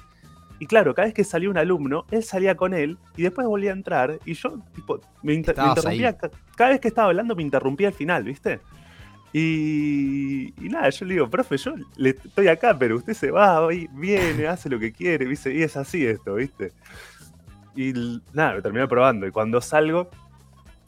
y 0.59 0.67
claro, 0.67 0.95
cada 0.95 1.07
vez 1.07 1.15
que 1.15 1.25
salía 1.25 1.51
un 1.51 1.59
alumno, 1.59 2.07
él 2.11 2.23
salía 2.23 2.57
con 2.57 2.73
él 2.73 2.97
y 3.17 3.23
después 3.23 3.47
volvía 3.47 3.71
a 3.71 3.75
entrar. 3.75 4.19
Y 4.25 4.35
yo, 4.35 4.59
tipo, 4.75 5.01
me, 5.23 5.35
interrumpía. 5.35 6.17
Cada 6.57 6.71
vez 6.71 6.81
que 6.81 6.89
estaba 6.89 7.09
hablando, 7.09 7.37
me 7.37 7.43
interrumpía 7.43 7.89
al 7.89 7.95
final, 7.95 8.25
¿viste? 8.25 8.61
Y, 9.33 10.47
y, 10.65 10.69
nada, 10.71 10.89
yo 10.89 11.05
le 11.05 11.15
digo, 11.15 11.29
profe, 11.29 11.59
yo 11.59 11.75
le, 11.97 12.11
estoy 12.11 12.49
acá, 12.49 12.79
pero 12.79 12.97
usted 12.97 13.13
se 13.13 13.31
va, 13.31 13.67
viene, 13.67 14.47
hace 14.49 14.71
lo 14.71 14.79
que 14.79 14.93
quiere, 14.93 15.27
¿viste? 15.27 15.55
y 15.55 15.63
es 15.63 15.77
así 15.77 16.07
esto, 16.07 16.37
¿viste? 16.37 16.73
Y 17.75 17.93
nada, 18.33 18.55
me 18.55 18.63
terminé 18.63 18.89
probando. 18.89 19.27
Y 19.27 19.31
cuando 19.31 19.61
salgo, 19.61 20.09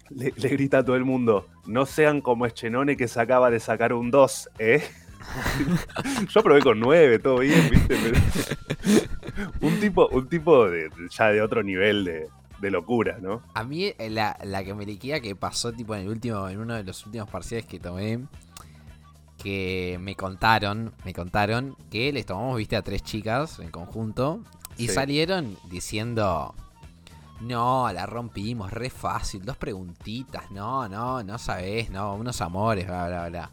le, 0.09 0.33
le 0.35 0.48
grita 0.48 0.78
a 0.78 0.85
todo 0.85 0.96
el 0.96 1.04
mundo: 1.04 1.46
No 1.66 1.85
sean 1.85 2.22
como 2.22 2.46
Eschenone 2.46 2.96
que 2.96 3.07
se 3.09 3.20
acaba 3.20 3.50
de 3.50 3.61
sacar 3.61 3.92
un 3.92 4.11
2, 4.11 4.50
¿eh? 4.59 4.83
Yo 6.28 6.42
probé 6.42 6.61
con 6.61 6.81
9, 6.81 7.18
todo 7.18 7.40
bien, 7.40 7.68
¿viste? 7.70 7.96
un 9.61 9.81
tipo, 9.81 10.09
un 10.09 10.29
tipo 10.29 10.68
de, 10.68 10.90
ya 11.11 11.29
de 11.29 11.42
otro 11.42 11.62
nivel 11.62 12.05
de, 12.05 12.70
locura, 12.70 13.18
¿no? 13.20 13.42
A 13.55 13.62
mí 13.62 13.85
eh, 13.85 14.11
la, 14.11 14.64
que 14.64 14.74
me 14.74 14.85
liquida 14.85 15.20
que 15.20 15.37
pasó 15.37 15.72
tipo 15.72 15.94
en 15.94 16.03
el 16.03 16.09
último, 16.09 16.48
en 16.48 16.59
uno 16.59 16.74
de 16.74 16.83
los 16.83 17.07
últimos 17.07 17.31
parciales 17.31 17.66
que 17.66 17.79
tomé, 17.79 18.20
que 19.37 19.96
me 20.01 20.16
contaron, 20.16 20.92
me 21.05 21.14
contaron 21.14 21.77
que 21.90 22.12
les 22.12 22.27
tomamos, 22.27 22.57
viste, 22.57 22.77
a 22.77 22.83
tres 22.83 23.03
chicas 23.03 23.61
en 23.61 23.70
conjunto 23.70 24.40
y 24.77 24.88
salieron 24.88 25.57
diciendo, 25.70 26.55
no, 27.40 27.92
la 27.92 28.07
rompimos, 28.07 28.72
re 28.72 28.90
fácil, 28.90 29.44
dos 29.44 29.57
preguntitas, 29.57 30.51
no, 30.51 30.88
no, 30.88 31.22
no 31.22 31.38
sabés, 31.38 31.90
no, 31.90 32.14
unos 32.14 32.40
amores, 32.40 32.87
bla, 32.87 33.07
bla, 33.07 33.29
bla. 33.29 33.51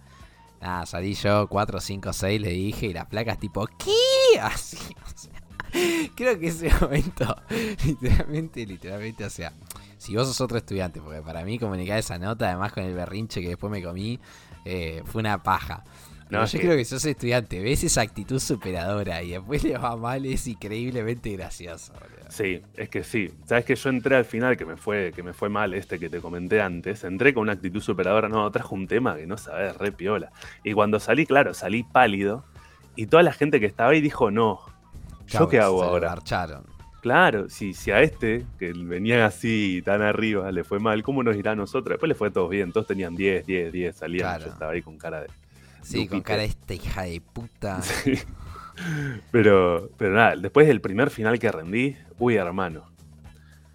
Nada, 0.62 0.86
salí 0.86 1.14
yo 1.14 1.48
4, 1.48 1.80
5, 1.80 2.14
6, 2.14 2.42
le 2.42 2.50
dije, 2.50 2.88
y 2.88 2.94
la 2.94 3.08
placa 3.08 3.34
es 3.34 3.40
tipo, 3.40 3.68
¿qué? 3.78 4.40
Así, 4.42 4.78
sea, 5.16 5.35
creo 6.16 6.40
que 6.40 6.48
ese 6.48 6.70
momento, 6.82 7.36
literalmente, 7.86 8.66
literalmente, 8.66 9.26
o 9.26 9.30
sea, 9.30 9.54
si 9.98 10.16
vos 10.16 10.28
sos 10.28 10.42
otro 10.42 10.58
estudiante, 10.58 11.02
porque 11.02 11.22
para 11.22 11.44
mí 11.44 11.60
comunicar 11.60 11.98
esa 12.00 12.18
nota, 12.18 12.50
además 12.50 12.74
con 12.74 12.84
el 12.84 12.94
berrinche 12.94 13.42
que 13.42 13.50
después 13.50 13.72
me 13.72 13.82
comí, 13.84 14.20
eh, 14.66 15.02
fue 15.06 15.22
una 15.22 15.42
paja. 15.42 15.84
No, 16.28 16.44
yo 16.44 16.60
creo 16.60 16.76
que 16.76 16.84
sos 16.84 17.06
estudiante, 17.06 17.60
ves 17.60 17.84
esa 17.84 18.02
actitud 18.02 18.40
superadora 18.40 19.22
y 19.22 19.32
después 19.32 19.64
le 19.64 19.78
va 19.78 19.96
mal, 19.96 20.26
es 20.26 20.48
increíblemente 20.48 21.32
gracioso. 21.34 21.94
Sí, 22.30 22.64
es 22.76 22.90
que 22.90 23.04
sí. 23.04 23.32
Sabes 23.46 23.64
que 23.64 23.76
yo 23.76 23.90
entré 23.90 24.16
al 24.16 24.26
final, 24.26 24.58
que 24.58 24.66
me 24.66 24.76
fue, 24.76 25.12
que 25.16 25.22
me 25.22 25.34
fue 25.34 25.50
mal 25.50 25.76
este 25.76 26.00
que 26.00 26.10
te 26.10 26.20
comenté 26.20 26.62
antes, 26.62 27.04
entré 27.04 27.34
con 27.34 27.44
una 27.44 27.54
actitud 27.54 27.80
superadora, 27.80 28.28
no, 28.28 28.50
trajo 28.50 28.74
un 28.74 28.88
tema 28.88 29.16
que 29.16 29.28
no 29.28 29.38
sabes, 29.38 29.78
re 29.78 29.92
piola. 29.92 30.32
Y 30.64 30.74
cuando 30.74 31.00
salí, 31.00 31.28
claro, 31.28 31.54
salí 31.54 31.84
pálido, 31.84 32.44
y 32.96 33.06
toda 33.06 33.22
la 33.22 33.32
gente 33.32 33.60
que 33.60 33.68
estaba 33.68 33.92
ahí 33.92 34.02
dijo, 34.02 34.32
no, 34.32 34.62
¿yo 35.28 35.48
qué 35.48 35.60
hago 35.60 35.84
ahora? 35.84 36.10
Marcharon. 36.10 36.64
Claro, 37.02 37.50
si, 37.50 37.74
si 37.74 37.92
a 37.92 38.02
este, 38.02 38.46
que 38.58 38.74
venía 38.74 39.28
así 39.28 39.84
tan 39.86 40.02
arriba, 40.02 40.52
le 40.52 40.64
fue 40.64 40.80
mal, 40.80 41.04
¿cómo 41.04 41.22
nos 41.22 41.36
irá 41.36 41.52
a 41.52 41.56
nosotros? 41.56 41.94
Después 41.94 42.08
le 42.08 42.16
fue 42.16 42.32
todos 42.32 42.50
bien, 42.50 42.72
todos 42.72 42.88
tenían 42.88 43.16
10, 43.16 43.46
10, 43.46 43.72
10, 43.72 43.96
salían, 43.96 44.40
yo 44.40 44.48
estaba 44.48 44.72
ahí 44.72 44.82
con 44.82 44.98
cara 44.98 45.22
de 45.22 45.28
Sí, 45.84 46.08
con 46.08 46.22
cara 46.22 46.42
de 46.42 46.48
esta 46.48 46.74
hija 46.74 47.04
de 47.04 47.22
puta. 47.22 47.80
Pero, 49.32 49.90
pero 49.98 50.16
nada, 50.16 50.36
después 50.36 50.68
del 50.68 50.82
primer 50.82 51.10
final 51.10 51.40
que 51.40 51.50
rendí, 51.50 51.96
uy, 52.20 52.36
hermano. 52.36 52.84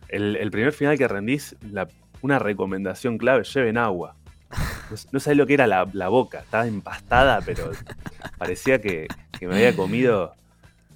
El, 0.09 0.51
primer 0.51 0.73
final 0.73 0.99
que 0.99 1.09
rendí, 1.09 1.39
la, 1.71 1.89
una 2.21 2.39
recomendación 2.39 3.17
clave, 3.17 3.45
lleven 3.45 3.79
agua. 3.79 4.17
No, 5.13 5.21
sabés 5.21 5.39
lo 5.39 5.47
que 5.47 5.55
era 5.55 5.67
la, 5.67 6.09
boca, 6.09 6.41
estaba 6.41 6.67
empastada, 6.67 7.41
pero 7.41 7.71
parecía 8.39 8.81
que, 8.81 9.07
me 9.41 9.55
había 9.55 9.75
comido. 9.75 10.35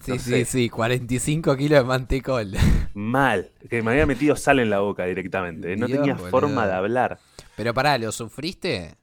Sí, 0.18 0.18
sí, 0.18 0.44
sí, 0.44 0.68
45 0.68 1.56
kilos 1.56 1.78
de 1.78 1.84
mantecol. 1.84 2.52
Mal, 2.94 3.50
que 3.70 3.82
me 3.82 3.92
había 3.92 4.06
metido 4.06 4.36
sal 4.36 4.60
en 4.60 4.70
la 4.70 4.80
boca 4.80 5.04
directamente. 5.06 5.76
No 5.76 5.86
tenía 5.86 6.14
forma 6.16 6.66
de 6.66 6.74
hablar. 6.74 7.18
Pero 7.56 7.72
pará, 7.72 7.96
¿lo 7.98 8.12
sufriste? 8.12 8.96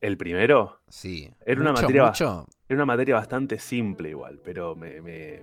¿El 0.00 0.16
primero? 0.16 0.80
Sí. 0.88 1.30
Era 1.46 1.60
una 1.60 1.72
materia 1.72 2.12
Era 2.18 2.46
una 2.70 2.84
materia 2.84 3.14
bastante 3.14 3.58
simple 3.58 4.10
igual, 4.10 4.40
pero 4.44 4.74
me. 4.74 5.40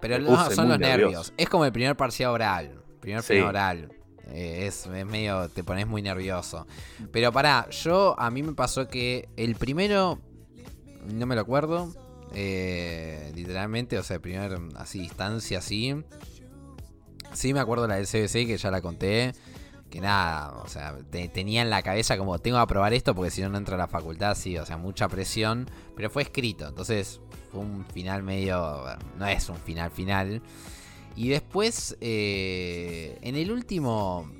pero 0.00 0.18
no, 0.18 0.50
son 0.50 0.68
los 0.70 0.78
nervios. 0.78 1.32
Es 1.36 1.48
como 1.48 1.64
el 1.64 1.72
primer 1.72 1.96
parcial 1.96 2.30
oral. 2.30 2.82
Primer 3.00 3.22
sí. 3.22 3.38
oral. 3.38 3.92
Eh, 4.32 4.66
es, 4.66 4.86
medio. 4.86 5.48
te 5.48 5.62
pones 5.62 5.86
muy 5.86 6.02
nervioso. 6.02 6.66
Pero 7.12 7.30
pará, 7.30 7.68
yo 7.70 8.18
a 8.18 8.30
mí 8.30 8.42
me 8.42 8.54
pasó 8.54 8.88
que 8.88 9.28
el 9.36 9.54
primero. 9.54 10.18
No 11.12 11.26
me 11.26 11.34
lo 11.34 11.42
acuerdo. 11.42 11.92
Eh, 12.34 13.32
literalmente, 13.34 13.98
o 13.98 14.02
sea, 14.02 14.18
primer 14.20 14.58
así, 14.76 15.00
distancia 15.00 15.58
así. 15.58 15.94
Sí 17.32 17.54
me 17.54 17.60
acuerdo 17.60 17.86
la 17.86 17.96
del 17.96 18.06
CBC 18.06 18.46
que 18.46 18.56
ya 18.56 18.70
la 18.70 18.80
conté 18.80 19.32
que 19.90 20.00
nada, 20.00 20.52
o 20.62 20.68
sea, 20.68 20.96
tenía 21.32 21.62
en 21.62 21.68
la 21.68 21.82
cabeza 21.82 22.16
como 22.16 22.38
tengo 22.38 22.56
que 22.56 22.62
aprobar 22.62 22.94
esto 22.94 23.14
porque 23.14 23.30
si 23.30 23.42
no 23.42 23.48
no 23.48 23.58
entro 23.58 23.74
a 23.74 23.78
la 23.78 23.88
facultad, 23.88 24.36
sí, 24.36 24.56
o 24.56 24.64
sea, 24.64 24.76
mucha 24.76 25.08
presión, 25.08 25.68
pero 25.96 26.08
fue 26.08 26.22
escrito, 26.22 26.68
entonces 26.68 27.20
fue 27.50 27.60
un 27.60 27.84
final 27.84 28.22
medio, 28.22 28.84
no 29.18 29.26
es 29.26 29.48
un 29.48 29.56
final 29.56 29.90
final. 29.90 30.40
Y 31.16 31.28
después, 31.28 31.96
eh, 32.00 33.18
en 33.20 33.34
el 33.34 33.50
último, 33.50 34.30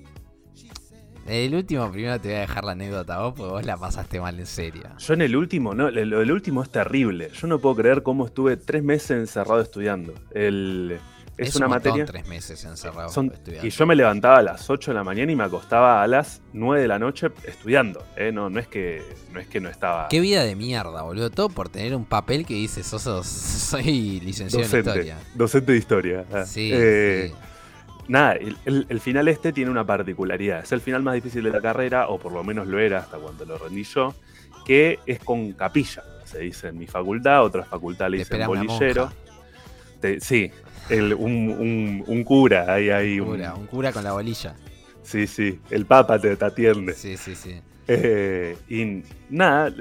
el 1.27 1.55
último 1.55 1.91
primero 1.91 2.21
te 2.21 2.29
voy 2.29 2.37
a 2.37 2.41
dejar 2.41 2.65
la 2.65 2.73
anécdota 2.73 3.19
vos 3.21 3.35
porque 3.37 3.53
vos 3.53 3.67
la 3.67 3.77
pasaste 3.77 4.21
mal 4.21 4.39
en 4.39 4.47
serio. 4.47 4.83
Yo 4.99 5.15
en 5.15 5.23
el 5.23 5.37
último, 5.37 5.75
no, 5.75 5.89
el, 5.89 6.13
el 6.13 6.33
último 6.33 6.63
es 6.63 6.71
terrible, 6.71 7.31
yo 7.33 7.47
no 7.47 7.59
puedo 7.59 7.77
creer 7.77 8.03
cómo 8.03 8.27
estuve 8.27 8.57
tres 8.57 8.83
meses 8.83 9.11
encerrado 9.13 9.61
estudiando. 9.61 10.15
El 10.33 11.01
es, 11.41 11.57
una 11.57 11.69
materia. 11.69 12.05
tres 12.05 12.27
meses 12.27 12.63
encerrado 12.65 13.11
Y 13.63 13.71
yo 13.71 13.87
me 13.87 13.97
levantaba 13.97 14.39
a 14.39 14.43
las 14.43 14.69
8 14.69 14.91
de 14.91 14.95
la 14.95 15.05
mañana 15.05 15.33
y 15.33 15.37
me 15.37 15.45
acostaba 15.45 16.03
a 16.03 16.07
las 16.07 16.43
9 16.53 16.83
de 16.83 16.89
la 16.89 16.99
noche 16.99 17.29
estudiando. 17.45 18.05
¿eh? 18.17 18.31
No, 18.31 18.51
no, 18.51 18.61
es 18.61 18.69
que, 18.69 19.03
no 19.33 19.41
es 19.41 19.49
que 19.49 19.61
no 19.61 19.71
estaba. 19.71 20.09
Qué 20.09 20.21
vida 20.21 20.45
de 20.45 20.55
mierda, 20.55 21.03
boludo. 21.03 21.31
Todo 21.31 21.49
por 21.49 21.69
tener 21.71 21.95
un 21.97 22.05
papel 22.05 22.45
que 22.45 22.55
dice: 22.55 22.83
sos, 22.83 23.27
soy 23.27 24.21
licenciado 24.21 24.65
en 24.65 24.79
historia. 24.79 25.19
Docente 25.35 25.73
de 25.73 25.79
historia. 25.79 26.25
Ah. 26.33 26.45
Sí, 26.45 26.71
eh, 26.73 27.33
Nada, 28.09 28.35
el, 28.65 29.01
final 29.01 29.29
este 29.29 29.53
tiene 29.53 29.71
una 29.71 29.85
particularidad. 29.85 30.61
Es 30.63 30.73
el 30.73 30.81
final 30.81 31.03
más 31.03 31.15
difícil 31.15 31.45
de 31.45 31.51
la 31.51 31.61
carrera, 31.61 32.09
o 32.09 32.19
por 32.19 32.33
lo 32.33 32.43
menos 32.43 32.67
lo 32.67 32.79
era 32.79 32.99
hasta 32.99 33.19
cuando 33.19 33.45
lo 33.45 33.59
rendí 33.59 33.85
yo, 33.85 34.15
que 34.65 34.99
es 35.07 35.19
con 35.21 35.53
capilla. 35.53 36.03
Se 36.25 36.41
dice 36.41 36.69
en 36.69 36.79
mi 36.79 36.87
facultad, 36.87 37.45
otras 37.45 37.69
facultades 37.69 38.11
le 38.13 38.19
dicen 38.19 38.47
bolillero. 38.47 39.13
sí, 40.21 40.51
un, 40.91 42.25
cura, 42.25 42.73
ahí 42.73 42.91
hay 42.91 43.21
un, 43.21 43.41
un 43.41 43.67
cura 43.67 43.93
con 43.93 44.05
la 44.05 44.13
bolilla. 44.13 44.55
Sí, 45.03 45.27
sí, 45.27 45.59
el 45.71 45.87
papa 45.87 46.21
te, 46.21 46.37
atiende. 46.41 46.95
Sí, 46.95 47.17
sí, 47.17 47.35
sí. 47.35 47.61
Eh, 47.89 48.57
y 48.69 49.03
nada, 49.29 49.73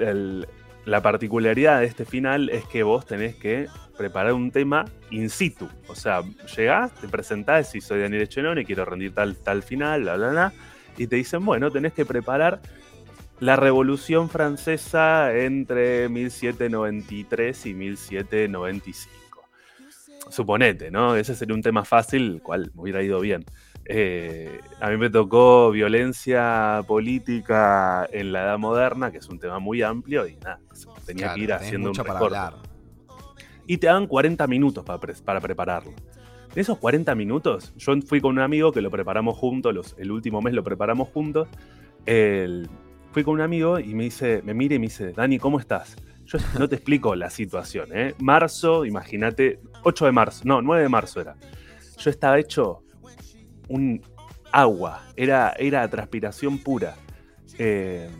la 0.84 1.02
particularidad 1.02 1.80
de 1.80 1.86
este 1.86 2.04
final 2.04 2.48
es 2.50 2.64
que 2.64 2.82
vos 2.82 3.06
tenés 3.06 3.36
que 3.36 3.66
preparar 3.96 4.32
un 4.32 4.50
tema 4.50 4.86
in 5.10 5.28
situ. 5.28 5.68
O 5.88 5.94
sea, 5.94 6.22
llegás, 6.56 6.92
te 6.94 7.08
presentás, 7.08 7.70
si 7.70 7.80
soy 7.80 8.00
Daniel 8.00 8.22
Echenone, 8.22 8.64
quiero 8.64 8.84
rendir 8.84 9.12
tal, 9.12 9.36
tal 9.36 9.62
final, 9.62 10.02
bla, 10.02 10.16
bla, 10.16 10.28
bla. 10.30 10.52
Y 10.96 11.06
te 11.06 11.16
dicen, 11.16 11.44
bueno, 11.44 11.70
tenés 11.70 11.92
que 11.92 12.04
preparar 12.04 12.60
la 13.40 13.56
Revolución 13.56 14.28
Francesa 14.28 15.34
entre 15.36 16.08
1793 16.08 17.66
y 17.66 17.74
1795 17.74 19.20
suponete, 20.30 20.90
¿no? 20.90 21.16
Ese 21.16 21.34
sería 21.34 21.54
un 21.54 21.62
tema 21.62 21.84
fácil, 21.84 22.34
el 22.34 22.42
cual 22.42 22.70
me 22.74 22.82
hubiera 22.82 23.02
ido 23.02 23.20
bien. 23.20 23.44
Eh, 23.84 24.60
a 24.80 24.90
mí 24.90 24.96
me 24.96 25.10
tocó 25.10 25.70
violencia 25.70 26.82
política 26.86 28.06
en 28.12 28.32
la 28.32 28.42
edad 28.42 28.58
moderna, 28.58 29.10
que 29.10 29.18
es 29.18 29.28
un 29.28 29.38
tema 29.38 29.58
muy 29.58 29.82
amplio, 29.82 30.26
y 30.26 30.36
nada, 30.36 30.60
tenía 31.04 31.34
que 31.34 31.40
ir 31.40 31.52
haciendo 31.52 31.90
un 31.90 31.96
recorte. 31.96 32.38
Y 33.66 33.78
te 33.78 33.86
dan 33.86 34.06
40 34.06 34.46
minutos 34.46 34.84
para, 34.84 35.00
para 35.24 35.40
prepararlo. 35.40 35.92
En 36.52 36.58
esos 36.58 36.78
40 36.78 37.14
minutos, 37.14 37.72
yo 37.76 37.94
fui 38.02 38.20
con 38.20 38.32
un 38.32 38.40
amigo 38.40 38.72
que 38.72 38.80
lo 38.80 38.90
preparamos 38.90 39.36
juntos, 39.36 39.94
el 39.98 40.10
último 40.10 40.42
mes 40.42 40.54
lo 40.54 40.64
preparamos 40.64 41.08
juntos. 41.08 41.48
fui 42.04 43.24
con 43.24 43.34
un 43.34 43.40
amigo 43.40 43.78
y 43.78 43.94
me 43.94 44.04
dice, 44.04 44.42
me 44.44 44.54
mira 44.54 44.74
y 44.74 44.78
me 44.78 44.86
dice, 44.86 45.12
Dani, 45.12 45.38
¿cómo 45.38 45.60
estás? 45.60 45.96
Yo 46.26 46.38
no 46.58 46.68
te 46.68 46.76
explico 46.76 47.14
la 47.14 47.30
situación, 47.30 47.88
¿eh? 47.92 48.14
Marzo, 48.18 48.84
imagínate, 48.84 49.60
8 49.82 50.06
de 50.06 50.12
marzo, 50.12 50.42
no, 50.44 50.62
9 50.62 50.82
de 50.82 50.88
marzo 50.88 51.20
era. 51.20 51.36
Yo 51.98 52.10
estaba 52.10 52.38
hecho 52.38 52.82
un 53.70 54.02
agua, 54.52 55.02
era, 55.16 55.54
era 55.56 55.88
transpiración 55.88 56.58
pura. 56.58 56.96
Eh, 57.56 58.10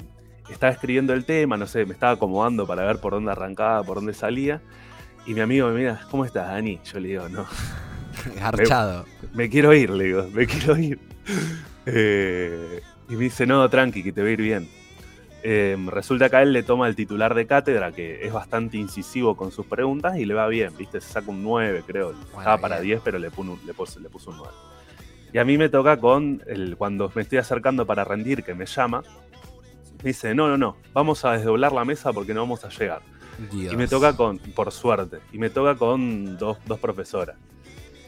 estaba 0.48 0.72
escribiendo 0.72 1.12
el 1.12 1.24
tema, 1.24 1.56
no 1.56 1.66
sé, 1.66 1.84
me 1.84 1.92
estaba 1.92 2.12
acomodando 2.12 2.66
para 2.66 2.84
ver 2.84 2.98
por 2.98 3.12
dónde 3.12 3.32
arrancaba, 3.32 3.82
por 3.82 3.96
dónde 3.96 4.14
salía. 4.14 4.62
Y 5.26 5.34
mi 5.34 5.40
amigo 5.40 5.68
me 5.68 5.74
mira, 5.74 6.00
¿cómo 6.10 6.24
estás, 6.24 6.48
Dani? 6.48 6.80
Yo 6.84 7.00
le 7.00 7.08
digo, 7.08 7.28
no. 7.28 7.46
Garchado. 8.36 9.04
Me, 9.34 9.50
quiero 9.50 9.74
ir, 9.74 9.90
le 9.90 10.04
digo, 10.04 10.26
me 10.32 10.46
quiero 10.46 10.76
ir. 10.76 10.98
Eh, 11.86 12.80
y 13.08 13.14
me 13.14 13.24
dice, 13.24 13.46
no, 13.46 13.68
tranqui, 13.68 14.02
que 14.02 14.12
te 14.12 14.22
va 14.22 14.28
a 14.28 14.30
ir 14.30 14.40
bien. 14.40 14.68
Em, 15.42 15.88
resulta 15.88 16.28
que 16.28 16.36
a 16.36 16.42
él 16.42 16.52
le 16.52 16.62
toma 16.62 16.86
el 16.86 16.94
titular 16.94 17.34
de 17.34 17.46
cátedra, 17.46 17.92
que 17.92 18.24
es 18.24 18.32
bastante 18.32 18.76
incisivo 18.76 19.36
con 19.36 19.50
sus 19.50 19.66
preguntas, 19.66 20.18
y 20.18 20.26
le 20.26 20.34
va 20.34 20.46
bien, 20.48 20.76
¿viste? 20.76 21.00
Se 21.00 21.12
saca 21.12 21.30
un 21.30 21.42
9, 21.42 21.82
creo. 21.86 22.12
Estaba 22.12 22.58
para 22.58 22.80
10, 22.80 23.00
pero 23.02 23.18
le, 23.18 23.30
puso, 23.30 23.58
le, 23.64 23.74
puso, 23.74 24.00
le 24.00 24.08
puso 24.08 24.30
un 24.30 24.36
9. 24.38 24.52
Y 25.32 25.38
a 25.38 25.44
mí 25.44 25.56
me 25.56 25.68
toca 25.68 25.96
con, 25.98 26.42
el, 26.46 26.76
cuando 26.76 27.10
me 27.14 27.22
estoy 27.22 27.38
acercando 27.38 27.86
para 27.86 28.04
rendir, 28.04 28.42
que 28.42 28.54
me 28.54 28.66
llama, 28.66 29.02
me 30.02 30.08
dice, 30.10 30.34
no, 30.34 30.48
no, 30.48 30.56
no, 30.56 30.76
vamos 30.92 31.24
a 31.24 31.32
desdoblar 31.32 31.72
la 31.72 31.84
mesa 31.84 32.12
porque 32.12 32.34
no 32.34 32.40
vamos 32.40 32.64
a 32.64 32.68
llegar. 32.68 33.02
Y 33.52 33.74
me 33.76 33.86
toca 33.86 34.16
con, 34.16 34.38
por 34.38 34.70
suerte, 34.70 35.20
y 35.32 35.38
me 35.38 35.50
toca 35.50 35.76
con 35.76 36.36
dos, 36.36 36.58
dos 36.66 36.78
profesoras. 36.78 37.36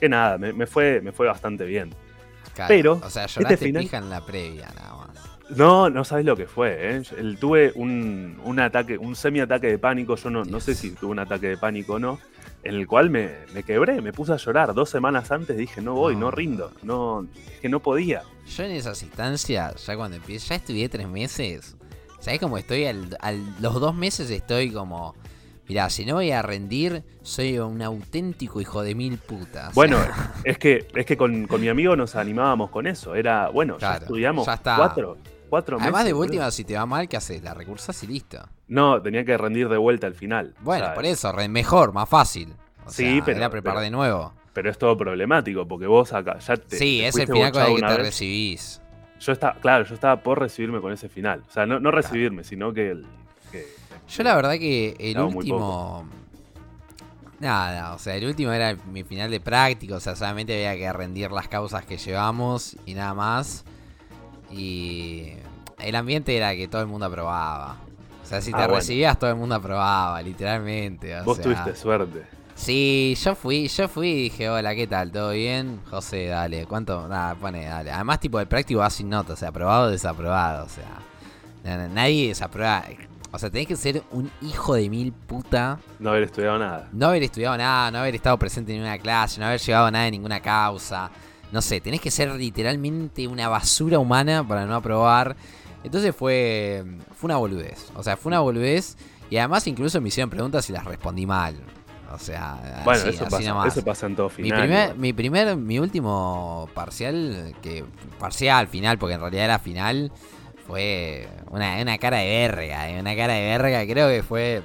Que 0.00 0.08
nada, 0.08 0.36
me, 0.36 0.66
fue, 0.66 1.00
me 1.00 1.12
fue 1.12 1.26
bastante 1.26 1.64
bien. 1.64 1.94
Pero, 2.68 3.00
o 3.02 3.08
sea, 3.08 3.26
lloraste 3.26 3.54
este 3.54 3.66
final, 3.66 3.88
en 3.90 4.10
la 4.10 4.24
previa 4.24 4.68
nada 4.74 4.94
más. 4.94 5.32
No, 5.56 5.90
no 5.90 6.04
sabes 6.04 6.24
lo 6.24 6.36
que 6.36 6.46
fue. 6.46 6.96
¿eh? 6.96 7.02
tuve 7.38 7.72
un, 7.74 8.40
un, 8.44 8.60
ataque, 8.60 8.98
un 8.98 9.14
semi-ataque 9.14 9.68
de 9.68 9.78
pánico. 9.78 10.16
Yo 10.16 10.30
no, 10.30 10.44
no 10.44 10.60
sé 10.60 10.74
si 10.74 10.90
tuve 10.92 11.12
un 11.12 11.18
ataque 11.18 11.48
de 11.48 11.56
pánico 11.56 11.94
o 11.94 11.98
no. 11.98 12.18
En 12.64 12.74
el 12.74 12.86
cual 12.86 13.10
me, 13.10 13.30
me, 13.54 13.62
quebré, 13.64 14.00
me 14.00 14.12
puse 14.12 14.32
a 14.32 14.36
llorar. 14.36 14.72
Dos 14.74 14.88
semanas 14.88 15.30
antes 15.32 15.56
dije, 15.56 15.80
no 15.80 15.94
voy, 15.94 16.14
no, 16.14 16.30
rindo. 16.30 16.70
No, 16.82 17.26
es 17.34 17.60
que 17.60 17.68
no 17.68 17.80
podía. 17.80 18.22
Yo 18.46 18.64
en 18.64 18.72
esas 18.72 19.02
instancias, 19.02 19.86
ya 19.86 19.96
cuando 19.96 20.16
empiezo, 20.16 20.48
ya 20.48 20.56
estudié 20.56 20.88
tres 20.88 21.08
meses. 21.08 21.76
¿Sabes 22.20 22.38
cómo 22.38 22.56
estoy? 22.56 22.84
Al, 22.84 23.08
los 23.60 23.80
dos 23.80 23.94
meses 23.94 24.30
estoy 24.30 24.70
como. 24.70 25.14
Mirá, 25.68 25.90
si 25.90 26.04
no 26.04 26.14
voy 26.14 26.30
a 26.30 26.42
rendir, 26.42 27.02
soy 27.22 27.58
un 27.58 27.82
auténtico 27.82 28.60
hijo 28.60 28.82
de 28.82 28.94
mil 28.94 29.18
putas. 29.18 29.74
Bueno, 29.74 29.98
es 30.44 30.58
que, 30.58 30.86
es 30.94 31.06
que 31.06 31.16
con, 31.16 31.46
con 31.46 31.60
mi 31.60 31.68
amigo 31.68 31.96
nos 31.96 32.14
animábamos 32.14 32.70
con 32.70 32.86
eso. 32.86 33.14
Era, 33.14 33.48
bueno, 33.48 33.78
ya 33.78 33.96
estudiamos 33.96 34.46
ya 34.46 34.54
está. 34.54 34.76
Cuatro, 35.52 35.76
Además, 35.78 36.06
de 36.06 36.14
última, 36.14 36.50
si 36.50 36.64
te 36.64 36.74
va 36.76 36.86
mal, 36.86 37.06
¿qué 37.10 37.18
haces? 37.18 37.42
La 37.42 37.52
recursas 37.52 38.02
y 38.04 38.06
listo. 38.06 38.48
No, 38.68 39.02
tenía 39.02 39.22
que 39.22 39.36
rendir 39.36 39.68
de 39.68 39.76
vuelta 39.76 40.06
al 40.06 40.14
final. 40.14 40.54
Bueno, 40.60 40.94
por 40.94 41.04
eso, 41.04 41.30
mejor, 41.50 41.92
más 41.92 42.08
fácil. 42.08 42.54
sí, 42.86 43.20
pero. 43.22 43.36
Era 43.36 43.50
preparar 43.50 43.82
de 43.82 43.90
nuevo. 43.90 44.32
Pero 44.54 44.70
es 44.70 44.78
todo 44.78 44.96
problemático, 44.96 45.68
porque 45.68 45.86
vos 45.86 46.10
acá 46.14 46.38
ya 46.38 46.56
te. 46.56 46.78
Sí, 46.78 47.02
es 47.04 47.16
el 47.16 47.26
final 47.26 47.52
con 47.52 47.64
el 47.64 47.74
que 47.76 47.82
te 47.82 47.98
recibís. 47.98 48.80
Yo 49.20 49.32
estaba, 49.32 49.52
claro, 49.60 49.84
yo 49.84 49.94
estaba 49.94 50.22
por 50.22 50.40
recibirme 50.40 50.80
con 50.80 50.90
ese 50.90 51.10
final. 51.10 51.42
O 51.46 51.52
sea, 51.52 51.66
no, 51.66 51.78
no 51.78 51.90
recibirme, 51.90 52.44
sino 52.44 52.72
que, 52.72 52.92
el, 52.92 53.06
Yo 54.08 54.22
la 54.22 54.34
verdad 54.34 54.52
que 54.52 54.96
el 54.98 55.20
último. 55.20 56.08
Nada, 57.40 57.92
o 57.92 57.98
sea, 57.98 58.16
el 58.16 58.24
último 58.24 58.52
era 58.52 58.74
mi 58.90 59.04
final 59.04 59.30
de 59.30 59.38
práctico, 59.38 59.96
o 59.96 60.00
sea, 60.00 60.16
solamente 60.16 60.66
había 60.66 60.80
que 60.80 60.92
rendir 60.96 61.30
las 61.30 61.48
causas 61.48 61.84
que 61.84 61.98
llevamos 61.98 62.74
y 62.86 62.94
nada 62.94 63.12
más. 63.12 63.66
Y 64.52 65.32
el 65.78 65.94
ambiente 65.96 66.36
era 66.36 66.54
que 66.54 66.68
todo 66.68 66.82
el 66.82 66.88
mundo 66.88 67.06
aprobaba. 67.06 67.76
O 68.22 68.26
sea, 68.26 68.40
si 68.40 68.52
te 68.52 68.62
ah, 68.62 68.66
recibías, 68.66 69.18
todo 69.18 69.30
el 69.30 69.36
mundo 69.36 69.54
aprobaba, 69.54 70.22
literalmente. 70.22 71.20
Vos 71.22 71.40
tuviste 71.40 71.74
suerte. 71.74 72.24
Sí, 72.54 73.16
yo 73.20 73.34
fui, 73.34 73.66
yo 73.66 73.88
fui 73.88 74.08
y 74.08 74.22
dije, 74.24 74.48
hola, 74.48 74.74
¿qué 74.74 74.86
tal? 74.86 75.10
¿Todo 75.10 75.30
bien? 75.30 75.80
José, 75.90 76.26
dale, 76.26 76.66
¿cuánto? 76.66 77.08
Nada, 77.08 77.34
pone, 77.34 77.64
dale. 77.64 77.90
Además, 77.90 78.20
tipo, 78.20 78.38
el 78.38 78.46
práctico 78.46 78.80
va 78.80 78.90
sin 78.90 79.08
nota, 79.08 79.32
o 79.32 79.36
sea, 79.36 79.48
aprobado 79.48 79.88
o 79.88 79.90
desaprobado, 79.90 80.66
o 80.66 80.68
sea. 80.68 81.88
Nadie 81.88 82.28
desaprueba. 82.28 82.84
O 83.30 83.38
sea, 83.38 83.50
tenés 83.50 83.66
que 83.66 83.76
ser 83.76 84.02
un 84.10 84.30
hijo 84.42 84.74
de 84.74 84.90
mil 84.90 85.12
puta. 85.12 85.78
No 85.98 86.10
haber 86.10 86.24
estudiado 86.24 86.58
nada. 86.58 86.88
No 86.92 87.06
haber 87.06 87.22
estudiado 87.22 87.56
nada, 87.56 87.90
no 87.90 87.98
haber 87.98 88.14
estado 88.14 88.38
presente 88.38 88.72
en 88.72 88.78
ninguna 88.78 88.98
clase, 88.98 89.40
no 89.40 89.46
haber 89.46 89.60
llevado 89.60 89.90
nada 89.90 90.06
en 90.06 90.12
ninguna 90.12 90.40
causa. 90.40 91.10
No 91.52 91.62
sé, 91.62 91.80
tenés 91.80 92.00
que 92.00 92.10
ser 92.10 92.30
literalmente 92.34 93.28
una 93.28 93.48
basura 93.48 93.98
humana 93.98 94.46
para 94.46 94.66
no 94.66 94.74
aprobar. 94.74 95.36
Entonces 95.84 96.14
fue, 96.14 96.84
fue 97.14 97.28
una 97.28 97.36
boludez. 97.36 97.90
O 97.94 98.02
sea, 98.02 98.16
fue 98.16 98.30
una 98.30 98.40
boludez. 98.40 98.96
Y 99.30 99.36
además 99.36 99.66
incluso 99.66 100.00
me 100.00 100.08
hicieron 100.08 100.30
preguntas 100.30 100.68
y 100.68 100.72
las 100.72 100.84
respondí 100.84 101.26
mal. 101.26 101.56
O 102.12 102.18
sea, 102.18 102.82
bueno, 102.84 103.08
eso, 103.08 103.24
pasa, 103.24 103.66
eso 103.66 103.84
pasa 103.84 104.06
en 104.06 104.16
todo 104.16 104.28
final. 104.28 104.60
Mi 104.60 104.66
primer, 104.66 104.96
mi 104.96 105.12
primer, 105.12 105.56
mi 105.56 105.78
último 105.78 106.68
parcial, 106.74 107.54
que 107.62 107.84
parcial 108.18 108.68
final, 108.68 108.98
porque 108.98 109.14
en 109.14 109.20
realidad 109.20 109.46
era 109.46 109.58
final, 109.58 110.12
fue 110.66 111.26
una, 111.50 111.80
una 111.80 111.96
cara 111.96 112.18
de 112.18 112.26
verga, 112.26 112.90
eh, 112.90 113.00
una 113.00 113.16
cara 113.16 113.32
de 113.32 113.42
verga, 113.42 113.86
creo 113.86 114.08
que 114.08 114.22
fue 114.22 114.62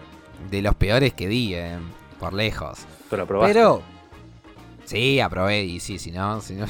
de 0.50 0.62
los 0.62 0.76
peores 0.76 1.14
que 1.14 1.30
di, 1.30 1.56
eh, 1.56 1.78
por 2.20 2.34
lejos. 2.34 2.80
Pero 3.10 3.24
aprobaste. 3.24 3.54
Pero, 3.54 3.82
sí, 4.88 5.20
aprobé, 5.20 5.64
y 5.64 5.80
sí, 5.80 6.00
si 6.00 6.12
no, 6.12 6.42
si 6.42 6.56
no... 6.56 6.66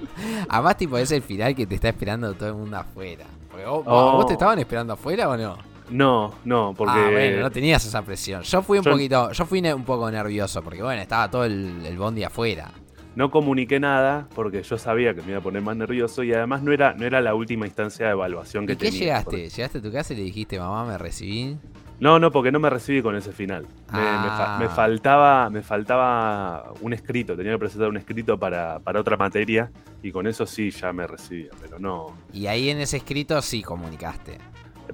Además, 0.48 0.76
tipo, 0.76 0.98
es 0.98 1.10
el 1.10 1.22
final 1.22 1.54
que 1.54 1.66
te 1.66 1.74
está 1.74 1.88
esperando 1.88 2.32
todo 2.34 2.50
el 2.50 2.54
mundo 2.54 2.76
afuera. 2.76 3.26
vos, 3.66 3.84
¿Vos 3.84 4.26
te 4.26 4.32
oh. 4.32 4.36
estaban 4.36 4.58
esperando 4.58 4.92
afuera 4.92 5.28
o 5.28 5.36
no? 5.36 5.72
No, 5.90 6.34
no, 6.44 6.74
porque. 6.76 6.94
Ah, 6.96 7.10
bueno, 7.10 7.42
no 7.42 7.50
tenías 7.50 7.84
esa 7.84 8.02
presión. 8.02 8.42
Yo 8.42 8.62
fui 8.62 8.78
un 8.78 8.84
poquito. 8.84 9.30
Yo 9.32 9.44
fui 9.44 9.60
un 9.60 9.84
poco 9.84 10.10
nervioso, 10.10 10.62
porque 10.62 10.82
bueno, 10.82 11.02
estaba 11.02 11.30
todo 11.30 11.44
el, 11.44 11.96
bondi 11.98 12.24
afuera. 12.24 12.70
No 13.14 13.30
comuniqué 13.30 13.78
nada 13.78 14.26
porque 14.34 14.62
yo 14.62 14.78
sabía 14.78 15.14
que 15.14 15.20
me 15.20 15.32
iba 15.32 15.38
a 15.38 15.42
poner 15.42 15.60
más 15.60 15.76
nervioso 15.76 16.22
y 16.22 16.32
además 16.32 16.62
no 16.62 16.72
era, 16.72 16.94
no 16.94 17.04
era 17.04 17.20
la 17.20 17.34
última 17.34 17.66
instancia 17.66 18.06
de 18.06 18.12
evaluación 18.12 18.66
que 18.66 18.72
¿Y 18.72 18.76
qué 18.76 18.90
llegaste? 18.90 19.50
¿Llegaste 19.50 19.78
a 19.78 19.82
tu 19.82 19.92
casa 19.92 20.14
y 20.14 20.16
le 20.16 20.22
dijiste, 20.22 20.58
mamá, 20.58 20.86
me 20.86 20.96
recibí? 20.96 21.58
No, 22.02 22.18
no, 22.18 22.32
porque 22.32 22.50
no 22.50 22.58
me 22.58 22.68
recibí 22.68 23.00
con 23.00 23.14
ese 23.14 23.30
final. 23.30 23.62
Me, 23.92 24.00
ah. 24.00 24.68
faltaba, 24.74 25.48
me 25.50 25.62
faltaba 25.62 26.72
un 26.80 26.92
escrito, 26.92 27.36
tenía 27.36 27.52
que 27.52 27.60
presentar 27.60 27.88
un 27.88 27.96
escrito 27.96 28.36
para, 28.36 28.80
para, 28.80 28.98
otra 28.98 29.16
materia 29.16 29.70
y 30.02 30.10
con 30.10 30.26
eso 30.26 30.44
sí 30.44 30.72
ya 30.72 30.92
me 30.92 31.06
recibía, 31.06 31.50
pero 31.60 31.78
no. 31.78 32.12
Y 32.32 32.48
ahí 32.48 32.70
en 32.70 32.80
ese 32.80 32.96
escrito 32.96 33.40
sí 33.40 33.62
comunicaste. 33.62 34.38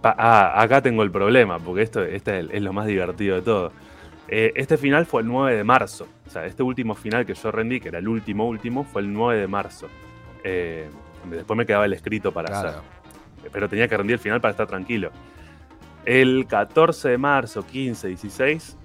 Ah, 0.02 0.60
acá 0.60 0.82
tengo 0.82 1.02
el 1.02 1.10
problema, 1.10 1.58
porque 1.58 1.80
esto 1.80 2.02
este 2.04 2.40
es 2.40 2.60
lo 2.60 2.74
más 2.74 2.86
divertido 2.86 3.36
de 3.36 3.42
todo. 3.42 3.72
Eh, 4.28 4.52
este 4.54 4.76
final 4.76 5.06
fue 5.06 5.22
el 5.22 5.28
9 5.28 5.56
de 5.56 5.64
marzo. 5.64 6.06
O 6.26 6.30
sea, 6.30 6.44
este 6.44 6.62
último 6.62 6.94
final 6.94 7.24
que 7.24 7.32
yo 7.32 7.50
rendí, 7.50 7.80
que 7.80 7.88
era 7.88 8.00
el 8.00 8.08
último 8.08 8.46
último, 8.46 8.84
fue 8.84 9.00
el 9.00 9.10
9 9.14 9.40
de 9.40 9.48
marzo. 9.48 9.88
Eh, 10.44 10.90
después 11.30 11.56
me 11.56 11.64
quedaba 11.64 11.86
el 11.86 11.94
escrito 11.94 12.32
para 12.32 12.58
hacer. 12.58 12.80
Pero 13.50 13.66
tenía 13.66 13.88
que 13.88 13.96
rendir 13.96 14.12
el 14.12 14.20
final 14.20 14.42
para 14.42 14.50
estar 14.50 14.66
tranquilo. 14.66 15.10
El 16.08 16.46
14 16.46 17.10
de 17.10 17.18
marzo, 17.18 17.66
15, 17.66 18.08
16, 18.08 18.78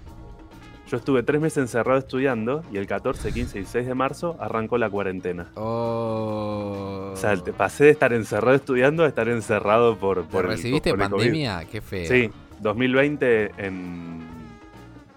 yo 0.89 0.97
estuve 0.97 1.23
tres 1.23 1.39
meses 1.39 1.59
encerrado 1.59 1.97
estudiando 1.97 2.65
y 2.69 2.75
el 2.75 2.85
14, 2.85 3.31
15 3.31 3.59
y 3.59 3.61
16 3.61 3.87
de 3.87 3.95
marzo 3.95 4.35
arrancó 4.41 4.77
la 4.77 4.89
cuarentena. 4.89 5.47
Oh. 5.55 7.11
O 7.13 7.15
sea, 7.15 7.37
te 7.37 7.53
pasé 7.53 7.85
de 7.85 7.91
estar 7.91 8.11
encerrado 8.11 8.57
estudiando 8.57 9.05
a 9.05 9.07
estar 9.07 9.29
encerrado 9.29 9.97
por, 9.97 10.25
por 10.25 10.47
¿Recibiste 10.47 10.93
pandemia? 10.93 11.63
Qué 11.71 11.79
feo. 11.79 12.09
Sí, 12.09 12.29
2020 12.59 13.51
en... 13.57 14.19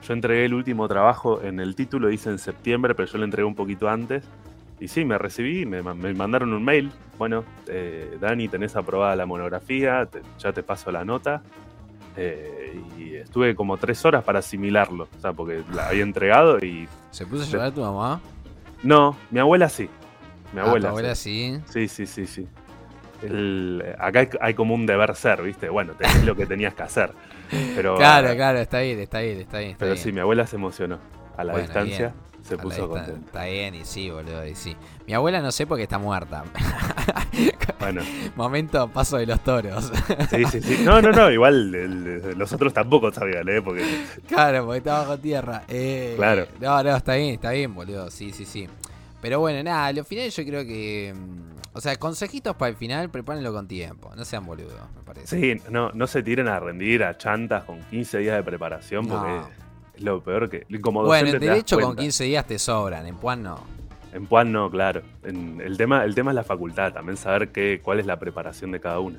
Yo 0.07 0.13
entregué 0.15 0.45
el 0.45 0.55
último 0.55 0.87
trabajo 0.87 1.43
en 1.43 1.59
el 1.59 1.75
título, 1.75 2.13
hice 2.13 2.31
en 2.31 2.39
septiembre, 2.39 2.95
pero 2.95 3.11
yo 3.11 3.19
lo 3.19 3.25
entregué 3.25 3.49
un 3.49 3.57
poquito 3.57 3.89
antes. 3.89 4.23
Y 4.79 4.87
sí, 4.87 5.05
me 5.05 5.19
recibí, 5.19 5.67
me, 5.67 5.83
mandaron 5.83 6.53
un 6.53 6.63
mail. 6.63 6.93
Bueno, 7.19 7.43
eh, 7.67 8.17
Dani, 8.21 8.47
tenés 8.47 8.77
aprobada 8.77 9.17
la 9.17 9.27
monografía, 9.27 10.09
ya 10.39 10.53
te 10.53 10.63
paso 10.63 10.93
la 10.93 11.05
nota. 11.05 11.43
Eh, 12.17 12.81
y 12.99 13.15
estuve 13.17 13.55
como 13.55 13.77
tres 13.77 14.05
horas 14.05 14.25
para 14.25 14.39
asimilarlo, 14.39 15.09
o 15.17 15.21
sea, 15.21 15.33
porque 15.33 15.63
la 15.73 15.89
había 15.89 16.03
entregado 16.03 16.59
y... 16.59 16.89
¿Se 17.11 17.27
puso 17.27 17.43
a 17.43 17.47
llorar 17.47 17.73
tu 17.73 17.83
mamá? 17.83 18.21
No, 18.83 19.17
mi 19.31 19.41
abuela 19.41 19.69
sí. 19.69 19.89
Mi 20.53 20.61
ah, 20.61 20.65
abuela, 20.65 20.89
abuela 20.89 21.15
sí. 21.15 21.59
Sí, 21.67 21.89
sí, 21.89 22.07
sí, 22.07 22.27
sí. 22.27 22.49
acá 23.99 24.29
hay, 24.41 24.55
como 24.55 24.75
un 24.75 24.87
deber 24.87 25.15
ser, 25.15 25.43
¿viste? 25.43 25.69
Bueno, 25.69 25.93
tenés 25.95 26.25
lo 26.25 26.35
que 26.37 26.47
tenías 26.47 26.75
que 26.75 26.83
hacer. 26.83 27.13
Pero, 27.77 27.97
claro, 27.97 28.35
claro, 28.35 28.59
está 28.59 28.81
bien, 28.81 28.99
está 28.99 29.21
bien, 29.21 29.41
está 29.41 29.59
bien. 29.59 29.77
pero 29.79 29.95
sí, 29.95 30.11
mi 30.11 30.19
abuela 30.19 30.47
se 30.49 30.57
emocionó 30.57 30.99
a 31.37 31.45
la 31.45 31.57
distancia 31.57 32.13
se 32.47 32.57
puso 32.57 32.89
contento. 32.89 33.27
Está 33.27 33.45
bien, 33.45 33.75
y 33.75 33.85
sí, 33.85 34.11
boludo, 34.11 34.47
y 34.47 34.55
sí. 34.55 34.77
Mi 35.07 35.15
abuela 35.15 35.41
no 35.41 35.51
sé 35.53 35.67
porque 35.67 35.83
está 35.83 35.99
muerta. 35.99 36.45
bueno. 37.81 38.03
Momento 38.37 38.89
paso 38.89 39.17
de 39.17 39.27
los 39.27 39.41
toros. 39.41 39.93
sí, 40.31 40.45
sí, 40.47 40.61
sí. 40.61 40.83
No, 40.85 41.03
no, 41.03 41.13
no, 41.13 41.31
igual 41.31 41.71
los 42.37 42.53
otros 42.53 42.73
tampoco 42.73 43.13
sabían, 43.13 43.49
¿eh? 43.49 43.61
Porque... 43.63 43.85
Claro, 44.29 44.65
porque 44.65 44.79
está 44.79 44.99
bajo 44.99 45.19
tierra. 45.19 45.63
Eh, 45.69 46.15
claro. 46.17 46.47
No, 46.61 46.83
no, 46.83 46.97
está 46.97 47.15
bien, 47.15 47.35
está 47.35 47.51
bien, 47.51 47.75
boludo. 47.75 48.11
Sí, 48.11 48.33
sí, 48.33 48.45
sí. 48.45 48.69
Pero 49.21 49.41
bueno, 49.41 49.63
nada, 49.63 49.87
al 49.87 50.05
final 50.05 50.31
yo 50.31 50.45
creo 50.45 50.65
que. 50.65 51.15
Mm, 51.17 51.57
o 51.73 51.81
sea, 51.81 51.97
consejitos 51.97 52.57
para 52.57 52.71
el 52.71 52.77
final, 52.77 53.11
prepárenlo 53.11 53.53
con 53.53 53.67
tiempo. 53.67 54.11
No 54.17 54.25
sean 54.25 54.47
boludos, 54.47 54.81
me 54.95 55.03
parece. 55.03 55.39
Sí, 55.39 55.63
no, 55.71 55.91
no 55.93 56.07
se 56.07 56.23
tiren 56.23 56.49
a 56.49 56.59
rendir 56.61 57.03
a 57.05 57.19
chantas 57.19 57.65
con 57.65 57.83
15 57.83 58.19
días 58.19 58.37
de 58.37 58.43
preparación 58.43 59.07
porque 59.07 59.43
lo 59.99 60.23
peor 60.23 60.49
que. 60.49 60.67
Como 60.81 61.03
bueno, 61.05 61.31
en 61.31 61.41
derecho 61.41 61.79
con 61.79 61.97
15 61.97 62.25
días 62.25 62.47
te 62.47 62.59
sobran, 62.59 63.07
en 63.07 63.17
Puan 63.17 63.43
no. 63.43 63.61
En 64.13 64.27
Puan 64.27 64.51
no, 64.51 64.71
claro. 64.71 65.03
el, 65.25 65.77
tema, 65.77 66.05
el 66.05 66.15
tema 66.15 66.31
es 66.31 66.35
la 66.37 66.45
facultad, 66.45 66.93
también 66.93 67.17
saber 67.17 67.49
qué, 67.49 67.81
cuál 67.83 68.01
es 68.01 68.07
la 68.07 68.19
preparación 68.19 68.71
de 68.71 68.81
cada 68.81 68.99
uno. 68.99 69.19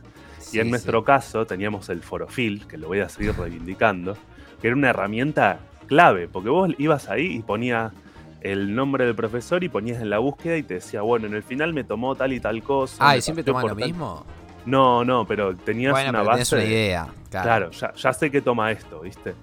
y 0.52 0.60
en 0.60 0.70
nuestro 0.70 1.04
caso 1.04 1.46
teníamos 1.46 1.90
el 1.90 2.02
Forofil, 2.02 2.66
que 2.68 2.78
lo 2.78 2.88
voy 2.88 3.02
a 3.02 3.10
seguir 3.10 3.36
reivindicando, 3.38 4.18
que 4.60 4.68
era 4.68 4.76
una 4.76 4.90
herramienta 4.90 5.60
clave, 5.86 6.28
porque 6.28 6.50
vos 6.50 6.72
ibas 6.78 7.10
ahí 7.10 7.28
y 7.28 7.42
ponías 7.42 7.94
el 8.42 8.76
nombre 8.76 9.06
del 9.06 9.16
profesor 9.16 9.64
y 9.64 9.70
ponías 9.70 10.02
en 10.02 10.10
la 10.10 10.20
búsqueda 10.20 10.58
y 10.58 10.64
te 10.64 10.76
decía, 10.76 11.02
bueno, 11.02 11.28
en 11.28 11.34
el 11.34 11.44
final 11.44 11.74
me 11.74 11.84
tomó 11.84 12.16
tal 12.16 12.34
y 12.34 12.40
tal 12.40 12.64
cosa. 12.64 12.96
Ah, 13.00 13.18
¿y 13.18 13.22
siempre 13.22 13.44
toma 13.44 13.64
lo 13.64 13.76
mismo? 13.76 14.26
No, 14.66 15.06
no, 15.06 15.26
pero 15.26 15.56
tenías 15.56 15.94
una 16.10 16.24
base. 16.24 16.56
una 16.56 16.66
idea. 16.66 17.08
Claro, 17.30 17.72
ya, 17.72 17.94
ya, 17.94 18.14
sé 18.14 18.30
que 18.30 18.42
toma 18.42 18.72
esto, 18.72 19.02
¿viste? 19.02 19.34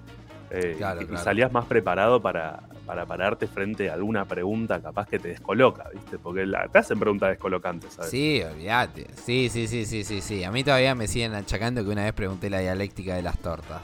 Eh, 0.57 0.77
y, 1.11 1.17
salías 1.17 1.51
más 1.51 1.65
preparado 1.65 2.21
para, 2.21 2.61
para, 2.85 3.05
pararte 3.05 3.45
frente 3.45 3.89
a 3.89 3.93
alguna 3.93 4.23
pregunta 4.23 4.81
capaz 4.81 5.05
que 5.05 5.19
te 5.19 5.27
descoloca, 5.27 5.89
¿viste? 5.93 6.17
Porque 6.17 6.49
te 6.71 6.77
hacen 6.77 6.97
preguntas 6.97 7.29
descolocantes, 7.29 7.93
¿sabes? 7.93 8.09
Sí, 8.09 8.41
olvídate. 8.41 9.07
Sí, 9.15 9.49
sí, 9.49 9.67
sí, 9.67 9.85
sí, 9.85 10.05
sí, 10.05 10.21
sí. 10.21 10.45
A 10.45 10.51
mí 10.51 10.63
todavía 10.63 10.95
me 10.95 11.09
siguen 11.09 11.33
achacando 11.33 11.83
que 11.83 11.89
una 11.89 12.05
vez 12.05 12.13
pregunté 12.13 12.49
la 12.49 12.59
dialéctica 12.59 13.15
de 13.15 13.21
las 13.21 13.37
tortas. 13.39 13.81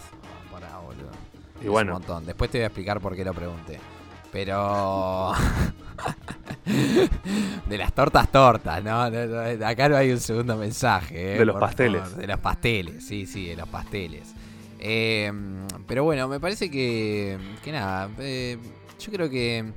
Para, 0.50 0.78
boludo. 0.78 1.12
Y 1.62 1.68
bueno. 1.68 1.92
Un 1.92 2.00
montón. 2.00 2.26
Después 2.26 2.50
te 2.50 2.60
voy 2.60 2.64
a 2.64 2.68
explicar 2.68 3.02
por 3.02 3.18
qué 3.18 3.26
lo 3.26 3.34
pregunté. 3.34 3.78
Pero. 4.32 5.34
de 7.68 7.78
las 7.78 7.92
tortas 7.92 8.32
tortas, 8.32 8.82
¿no? 8.82 9.02
Acá 9.02 9.90
no 9.90 9.98
hay 9.98 10.12
un 10.12 10.22
segundo 10.22 10.56
mensaje. 10.56 11.36
¿eh? 11.36 11.40
De 11.40 11.46
los 11.46 11.60
pasteles. 11.60 12.16
De 12.16 12.28
los 12.28 12.40
pasteles, 12.40 13.06
sí, 13.06 13.26
sí, 13.26 13.48
de 13.48 13.58
los 13.58 13.68
pasteles. 13.68 14.34
Eh, 14.82 15.32
pero 15.88 16.04
bueno, 16.04 16.28
me 16.28 16.40
parece 16.40 16.72
que, 16.72 17.38
que 17.64 17.72
nada, 17.72 18.10
eh, 18.20 18.58
yo 19.00 19.12
creo 19.12 19.30
que 19.30 19.72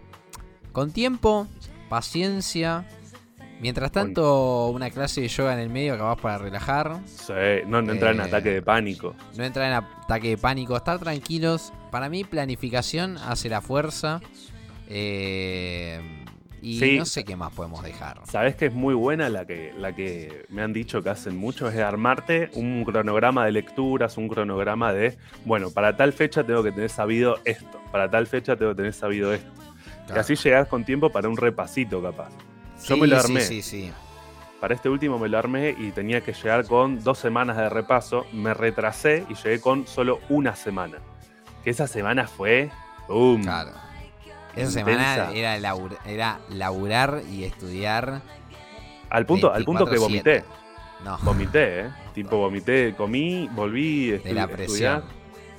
con 0.72 0.90
tiempo, 0.90 1.46
paciencia, 1.88 2.86
mientras 3.60 3.92
tanto 3.92 4.68
una 4.70 4.90
clase 4.90 5.20
de 5.20 5.28
yoga 5.28 5.54
en 5.54 5.60
el 5.60 5.70
medio 5.70 5.94
acabas 5.94 6.20
para 6.20 6.38
relajar. 6.38 7.00
Sí, 7.06 7.32
no, 7.66 7.78
entrar 7.78 8.14
en 8.14 8.20
eh, 8.20 8.24
ataque 8.24 8.50
de 8.50 8.62
pánico. 8.62 9.14
No 9.36 9.44
entrar 9.44 9.68
en 9.68 9.74
ataque 9.74 10.30
de 10.30 10.38
pánico, 10.38 10.76
estar 10.76 10.98
tranquilos. 10.98 11.72
Para 11.90 12.08
mí 12.08 12.24
planificación 12.24 13.18
hace 13.18 13.48
la 13.48 13.60
fuerza. 13.60 14.20
Eh, 14.88 16.23
y 16.64 16.98
no 16.98 17.04
sé 17.04 17.24
qué 17.24 17.36
más 17.36 17.52
podemos 17.52 17.82
dejar. 17.82 18.20
Sabes 18.24 18.56
que 18.56 18.66
es 18.66 18.72
muy 18.72 18.94
buena 18.94 19.28
la 19.28 19.44
que, 19.44 19.74
la 19.76 19.94
que 19.94 20.46
me 20.48 20.62
han 20.62 20.72
dicho 20.72 21.02
que 21.02 21.10
hacen 21.10 21.36
mucho, 21.36 21.68
es 21.68 21.78
armarte 21.78 22.50
un 22.54 22.84
cronograma 22.84 23.44
de 23.44 23.52
lecturas, 23.52 24.16
un 24.16 24.28
cronograma 24.28 24.92
de, 24.92 25.18
bueno, 25.44 25.70
para 25.70 25.96
tal 25.96 26.12
fecha 26.14 26.42
tengo 26.42 26.62
que 26.62 26.72
tener 26.72 26.88
sabido 26.88 27.38
esto, 27.44 27.80
para 27.92 28.10
tal 28.10 28.26
fecha 28.26 28.56
tengo 28.56 28.72
que 28.72 28.76
tener 28.76 28.94
sabido 28.94 29.34
esto. 29.34 29.50
Y 30.14 30.18
así 30.18 30.36
llegas 30.36 30.68
con 30.68 30.84
tiempo 30.84 31.10
para 31.10 31.28
un 31.28 31.36
repasito 31.36 32.02
capaz. 32.02 32.30
Yo 32.86 32.96
me 32.96 33.06
lo 33.06 33.18
armé. 33.18 33.40
Sí, 33.40 33.62
sí, 33.62 33.82
sí. 33.84 33.92
para 34.60 34.74
este 34.74 34.88
último 34.88 35.18
me 35.18 35.28
lo 35.28 35.38
armé 35.38 35.74
y 35.78 35.90
tenía 35.90 36.22
que 36.22 36.32
llegar 36.32 36.66
con 36.66 37.02
dos 37.04 37.18
semanas 37.18 37.56
de 37.56 37.68
repaso. 37.68 38.26
Me 38.32 38.54
retrasé 38.54 39.24
y 39.28 39.34
llegué 39.34 39.60
con 39.60 39.86
solo 39.86 40.20
una 40.28 40.56
semana. 40.56 40.98
Que 41.62 41.70
esa 41.70 41.86
semana 41.86 42.26
fue. 42.26 42.70
¡Boom! 43.08 43.42
Claro. 43.42 43.72
Esa 44.56 44.70
semana 44.70 45.30
era, 45.32 45.56
era 46.06 46.40
laburar 46.48 47.22
y 47.30 47.44
estudiar. 47.44 48.22
Al 49.10 49.26
punto, 49.26 49.52
al 49.52 49.64
punto 49.64 49.86
que 49.86 49.98
vomité. 49.98 50.44
No. 51.04 51.18
Vomité, 51.22 51.80
¿eh? 51.80 51.90
Tipo, 52.14 52.38
vomité, 52.38 52.94
comí, 52.96 53.48
volví. 53.52 54.12
De 54.12 54.32
la 54.32 54.46
presión 54.46 55.02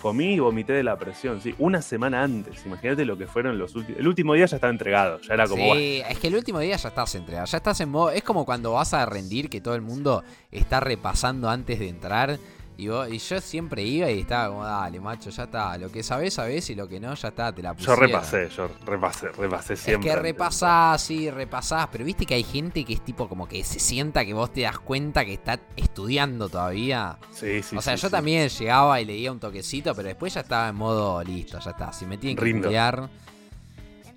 comí 0.05 0.33
y 0.35 0.39
vomité 0.39 0.73
de 0.73 0.83
la 0.83 0.99
presión, 0.99 1.41
sí, 1.41 1.55
una 1.57 1.81
semana 1.81 2.21
antes. 2.21 2.63
Imagínate 2.63 3.05
lo 3.05 3.17
que 3.17 3.25
fueron 3.25 3.57
los 3.57 3.73
últimos. 3.75 3.99
El 3.99 4.07
último 4.07 4.35
día 4.35 4.45
ya 4.45 4.57
estaba 4.57 4.69
entregado, 4.69 5.19
ya 5.21 5.33
era 5.33 5.47
como. 5.47 5.73
Sí, 5.73 6.03
es 6.07 6.19
que 6.19 6.27
el 6.27 6.35
último 6.35 6.59
día 6.59 6.75
ya 6.75 6.89
estás 6.89 7.15
entregado, 7.15 7.47
ya 7.47 7.57
estás 7.57 7.81
en 7.81 7.89
modo. 7.89 8.11
Es 8.11 8.21
como 8.21 8.45
cuando 8.45 8.73
vas 8.73 8.93
a 8.93 9.03
rendir 9.07 9.49
que 9.49 9.61
todo 9.61 9.73
el 9.73 9.81
mundo 9.81 10.23
está 10.51 10.79
repasando 10.79 11.49
antes 11.49 11.79
de 11.79 11.89
entrar 11.89 12.37
y, 12.77 12.85
yo 12.87 13.41
siempre 13.41 13.83
iba 13.83 14.11
y 14.11 14.21
estaba 14.21 14.49
como, 14.49 14.63
dale, 14.65 14.99
macho, 14.99 15.29
ya 15.29 15.43
está. 15.43 15.77
Lo 15.77 15.89
que 15.89 16.03
sabés, 16.03 16.33
sabés 16.33 16.69
y 16.69 16.75
lo 16.75 16.87
que 16.87 16.99
no, 16.99 17.13
ya 17.13 17.29
está, 17.29 17.53
te 17.53 17.61
la 17.61 17.73
pusieron. 17.73 17.95
Yo 17.95 18.05
repasé, 18.05 18.49
yo 18.49 18.69
repasé, 18.85 19.29
repasé 19.29 19.75
siempre. 19.77 20.09
Es 20.09 20.15
que 20.15 20.21
repasás, 20.21 21.01
sí, 21.01 21.29
repasás. 21.29 21.87
Pero 21.91 22.03
viste 22.03 22.25
que 22.25 22.33
hay 22.33 22.43
gente 22.43 22.83
que 22.83 22.93
es 22.93 23.01
tipo 23.01 23.29
como 23.29 23.47
que 23.47 23.63
se 23.63 23.79
sienta 23.79 24.25
que 24.25 24.33
vos 24.33 24.51
te 24.51 24.61
das 24.61 24.79
cuenta 24.79 25.23
que 25.23 25.33
está 25.33 25.59
estudiando 25.77 26.49
todavía. 26.49 27.17
Sí, 27.31 27.63
sí. 27.63 27.77
O 27.77 27.81
sea, 27.81 27.95
yo 27.95 28.09
también 28.09 28.49
llegaba 28.49 28.99
y 28.99 29.05
leía 29.05 29.31
un 29.31 29.39
toquecito, 29.39 29.95
pero 29.95 30.09
después 30.09 30.33
ya 30.33 30.41
estaba 30.41 30.67
en 30.67 30.75
modo 30.75 31.23
listo, 31.23 31.59
ya 31.59 31.71
está. 31.71 31.93
Si 31.93 32.05
me 32.05 32.17
tienen 32.17 32.37
que 32.37 32.49
estudiar, 32.49 33.09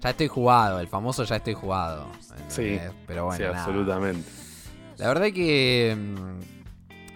ya 0.00 0.10
estoy 0.10 0.28
jugado. 0.28 0.80
El 0.80 0.88
famoso 0.88 1.22
ya 1.22 1.36
estoy 1.36 1.54
jugado. 1.54 2.08
Sí, 2.48 2.78
pero 3.06 3.26
bueno. 3.26 3.38
Sí, 3.38 3.44
absolutamente. 3.44 4.28
La 4.96 5.06
verdad 5.06 5.28
que 5.32 5.96
mm, 5.96 6.57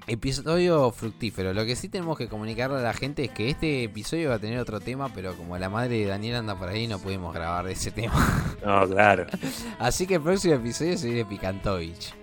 Episodio 0.06 0.90
fructífero. 0.90 1.52
Lo 1.52 1.64
que 1.64 1.76
sí 1.76 1.88
tenemos 1.88 2.18
que 2.18 2.28
comunicarle 2.28 2.78
a 2.78 2.82
la 2.82 2.92
gente 2.92 3.24
es 3.24 3.30
que 3.30 3.48
este 3.48 3.84
episodio 3.84 4.30
va 4.30 4.36
a 4.36 4.38
tener 4.40 4.58
otro 4.58 4.80
tema, 4.80 5.08
pero 5.14 5.34
como 5.34 5.56
la 5.58 5.68
madre 5.68 5.98
de 5.98 6.06
Daniel 6.06 6.36
anda 6.36 6.58
por 6.58 6.68
ahí, 6.68 6.88
no 6.88 6.98
pudimos 6.98 7.32
grabar 7.32 7.66
de 7.66 7.72
ese 7.72 7.90
tema. 7.90 8.12
No, 8.64 8.86
claro. 8.88 9.26
Así 9.80 10.06
que 10.06 10.14
el 10.14 10.20
próximo 10.20 10.54
episodio 10.54 10.96
se 10.96 11.08
viene 11.08 11.24
Picantovich. 11.24 12.14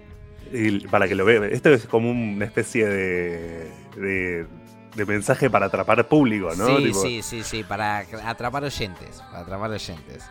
Y 0.54 0.88
para 0.88 1.08
que 1.08 1.16
lo 1.16 1.26
vean, 1.26 1.44
esto 1.44 1.70
es 1.70 1.86
como 1.86 2.10
una 2.10 2.46
especie 2.46 2.88
de, 2.88 3.72
de, 4.96 5.06
mensaje 5.06 5.50
para 5.50 5.66
atrapar 5.66 6.08
público, 6.08 6.56
¿no? 6.56 6.78
Sí, 6.78 6.94
sí, 6.94 7.22
sí, 7.22 7.44
sí, 7.44 7.64
para 7.64 8.00
atrapar 8.26 8.64
oyentes. 8.64 9.22
Para 9.32 9.40
atrapar 9.40 9.72
oyentes. 9.72 10.24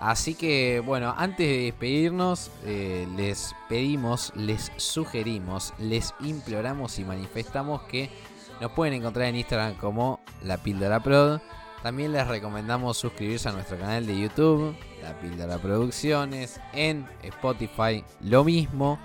Así 0.00 0.34
que 0.34 0.80
bueno, 0.80 1.14
antes 1.16 1.46
de 1.46 1.58
despedirnos, 1.64 2.50
eh, 2.64 3.06
les 3.16 3.54
pedimos, 3.68 4.32
les 4.34 4.72
sugerimos, 4.76 5.74
les 5.78 6.14
imploramos 6.20 6.98
y 6.98 7.04
manifestamos 7.04 7.82
que 7.82 8.10
nos 8.62 8.72
pueden 8.72 8.94
encontrar 8.94 9.26
en 9.26 9.36
Instagram 9.36 9.74
como 9.74 10.20
La 10.42 10.56
Píldora 10.56 11.00
Prod. 11.00 11.40
También 11.82 12.12
les 12.12 12.26
recomendamos 12.26 12.96
suscribirse 12.96 13.50
a 13.50 13.52
nuestro 13.52 13.78
canal 13.78 14.06
de 14.06 14.18
YouTube, 14.18 14.74
La 15.02 15.18
Píldora 15.20 15.58
Producciones, 15.58 16.60
en 16.72 17.06
Spotify, 17.22 18.02
lo 18.20 18.42
mismo, 18.44 18.98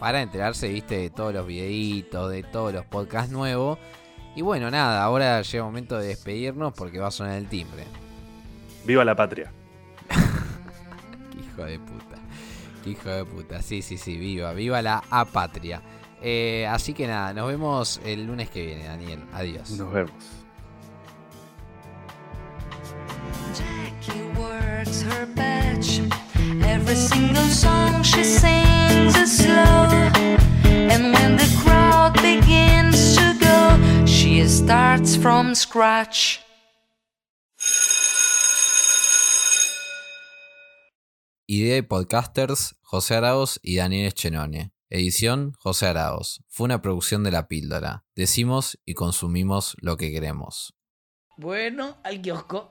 para 0.00 0.20
enterarse, 0.20 0.68
viste, 0.68 0.96
de 0.96 1.10
todos 1.10 1.32
los 1.32 1.46
videitos, 1.46 2.30
de 2.30 2.42
todos 2.42 2.72
los 2.72 2.84
podcasts 2.86 3.30
nuevos. 3.30 3.78
Y 4.34 4.42
bueno, 4.42 4.70
nada, 4.70 5.02
ahora 5.02 5.42
llega 5.42 5.58
el 5.58 5.64
momento 5.64 5.98
de 5.98 6.08
despedirnos 6.08 6.72
porque 6.72 6.98
va 6.98 7.08
a 7.08 7.12
sonar 7.12 7.36
el 7.36 7.48
timbre. 7.48 7.84
¡Viva 8.84 9.04
la 9.04 9.14
patria! 9.14 9.52
Hijo 11.60 11.64
de 11.64 11.78
puta. 11.78 12.16
hijo 12.86 13.10
de 13.10 13.24
puta. 13.24 13.62
Sí, 13.62 13.82
sí, 13.82 13.96
sí, 13.96 14.16
viva, 14.16 14.52
viva 14.52 14.82
la 14.82 15.02
apatria. 15.10 15.82
Eh, 16.22 16.66
así 16.66 16.92
que 16.92 17.06
nada, 17.06 17.32
nos 17.32 17.48
vemos 17.48 18.00
el 18.04 18.26
lunes 18.26 18.50
que 18.50 18.64
viene, 18.64 18.84
Daniel. 18.84 19.24
Adiós. 19.32 19.70
Nos 19.72 19.92
vemos. 19.92 20.12
Jackie 23.54 24.22
works 24.38 25.02
her 25.02 25.26
batch. 25.34 26.00
Every 26.64 26.94
single 26.94 27.48
song 27.48 28.02
she 28.02 28.22
sings 28.24 29.16
is 29.16 29.38
slow. 29.38 29.88
And 30.64 31.12
when 31.14 31.36
the 31.36 31.48
crowd 31.62 32.14
begins 32.22 33.16
to 33.16 33.34
go, 33.38 34.06
she 34.06 34.46
starts 34.46 35.16
from 35.16 35.54
scratch. 35.54 36.40
Idea 41.52 41.78
y 41.78 41.82
podcasters 41.82 42.76
José 42.80 43.16
Araos 43.16 43.58
y 43.60 43.78
Daniel 43.78 44.06
Eschenone. 44.06 44.72
Edición 44.88 45.52
José 45.58 45.88
Araos. 45.88 46.44
Fue 46.46 46.66
una 46.66 46.80
producción 46.80 47.24
de 47.24 47.32
La 47.32 47.48
Píldora. 47.48 48.04
Decimos 48.14 48.78
y 48.84 48.94
consumimos 48.94 49.76
lo 49.80 49.96
que 49.96 50.12
queremos. 50.12 50.76
Bueno, 51.36 51.96
al 52.04 52.22
kiosco. 52.22 52.70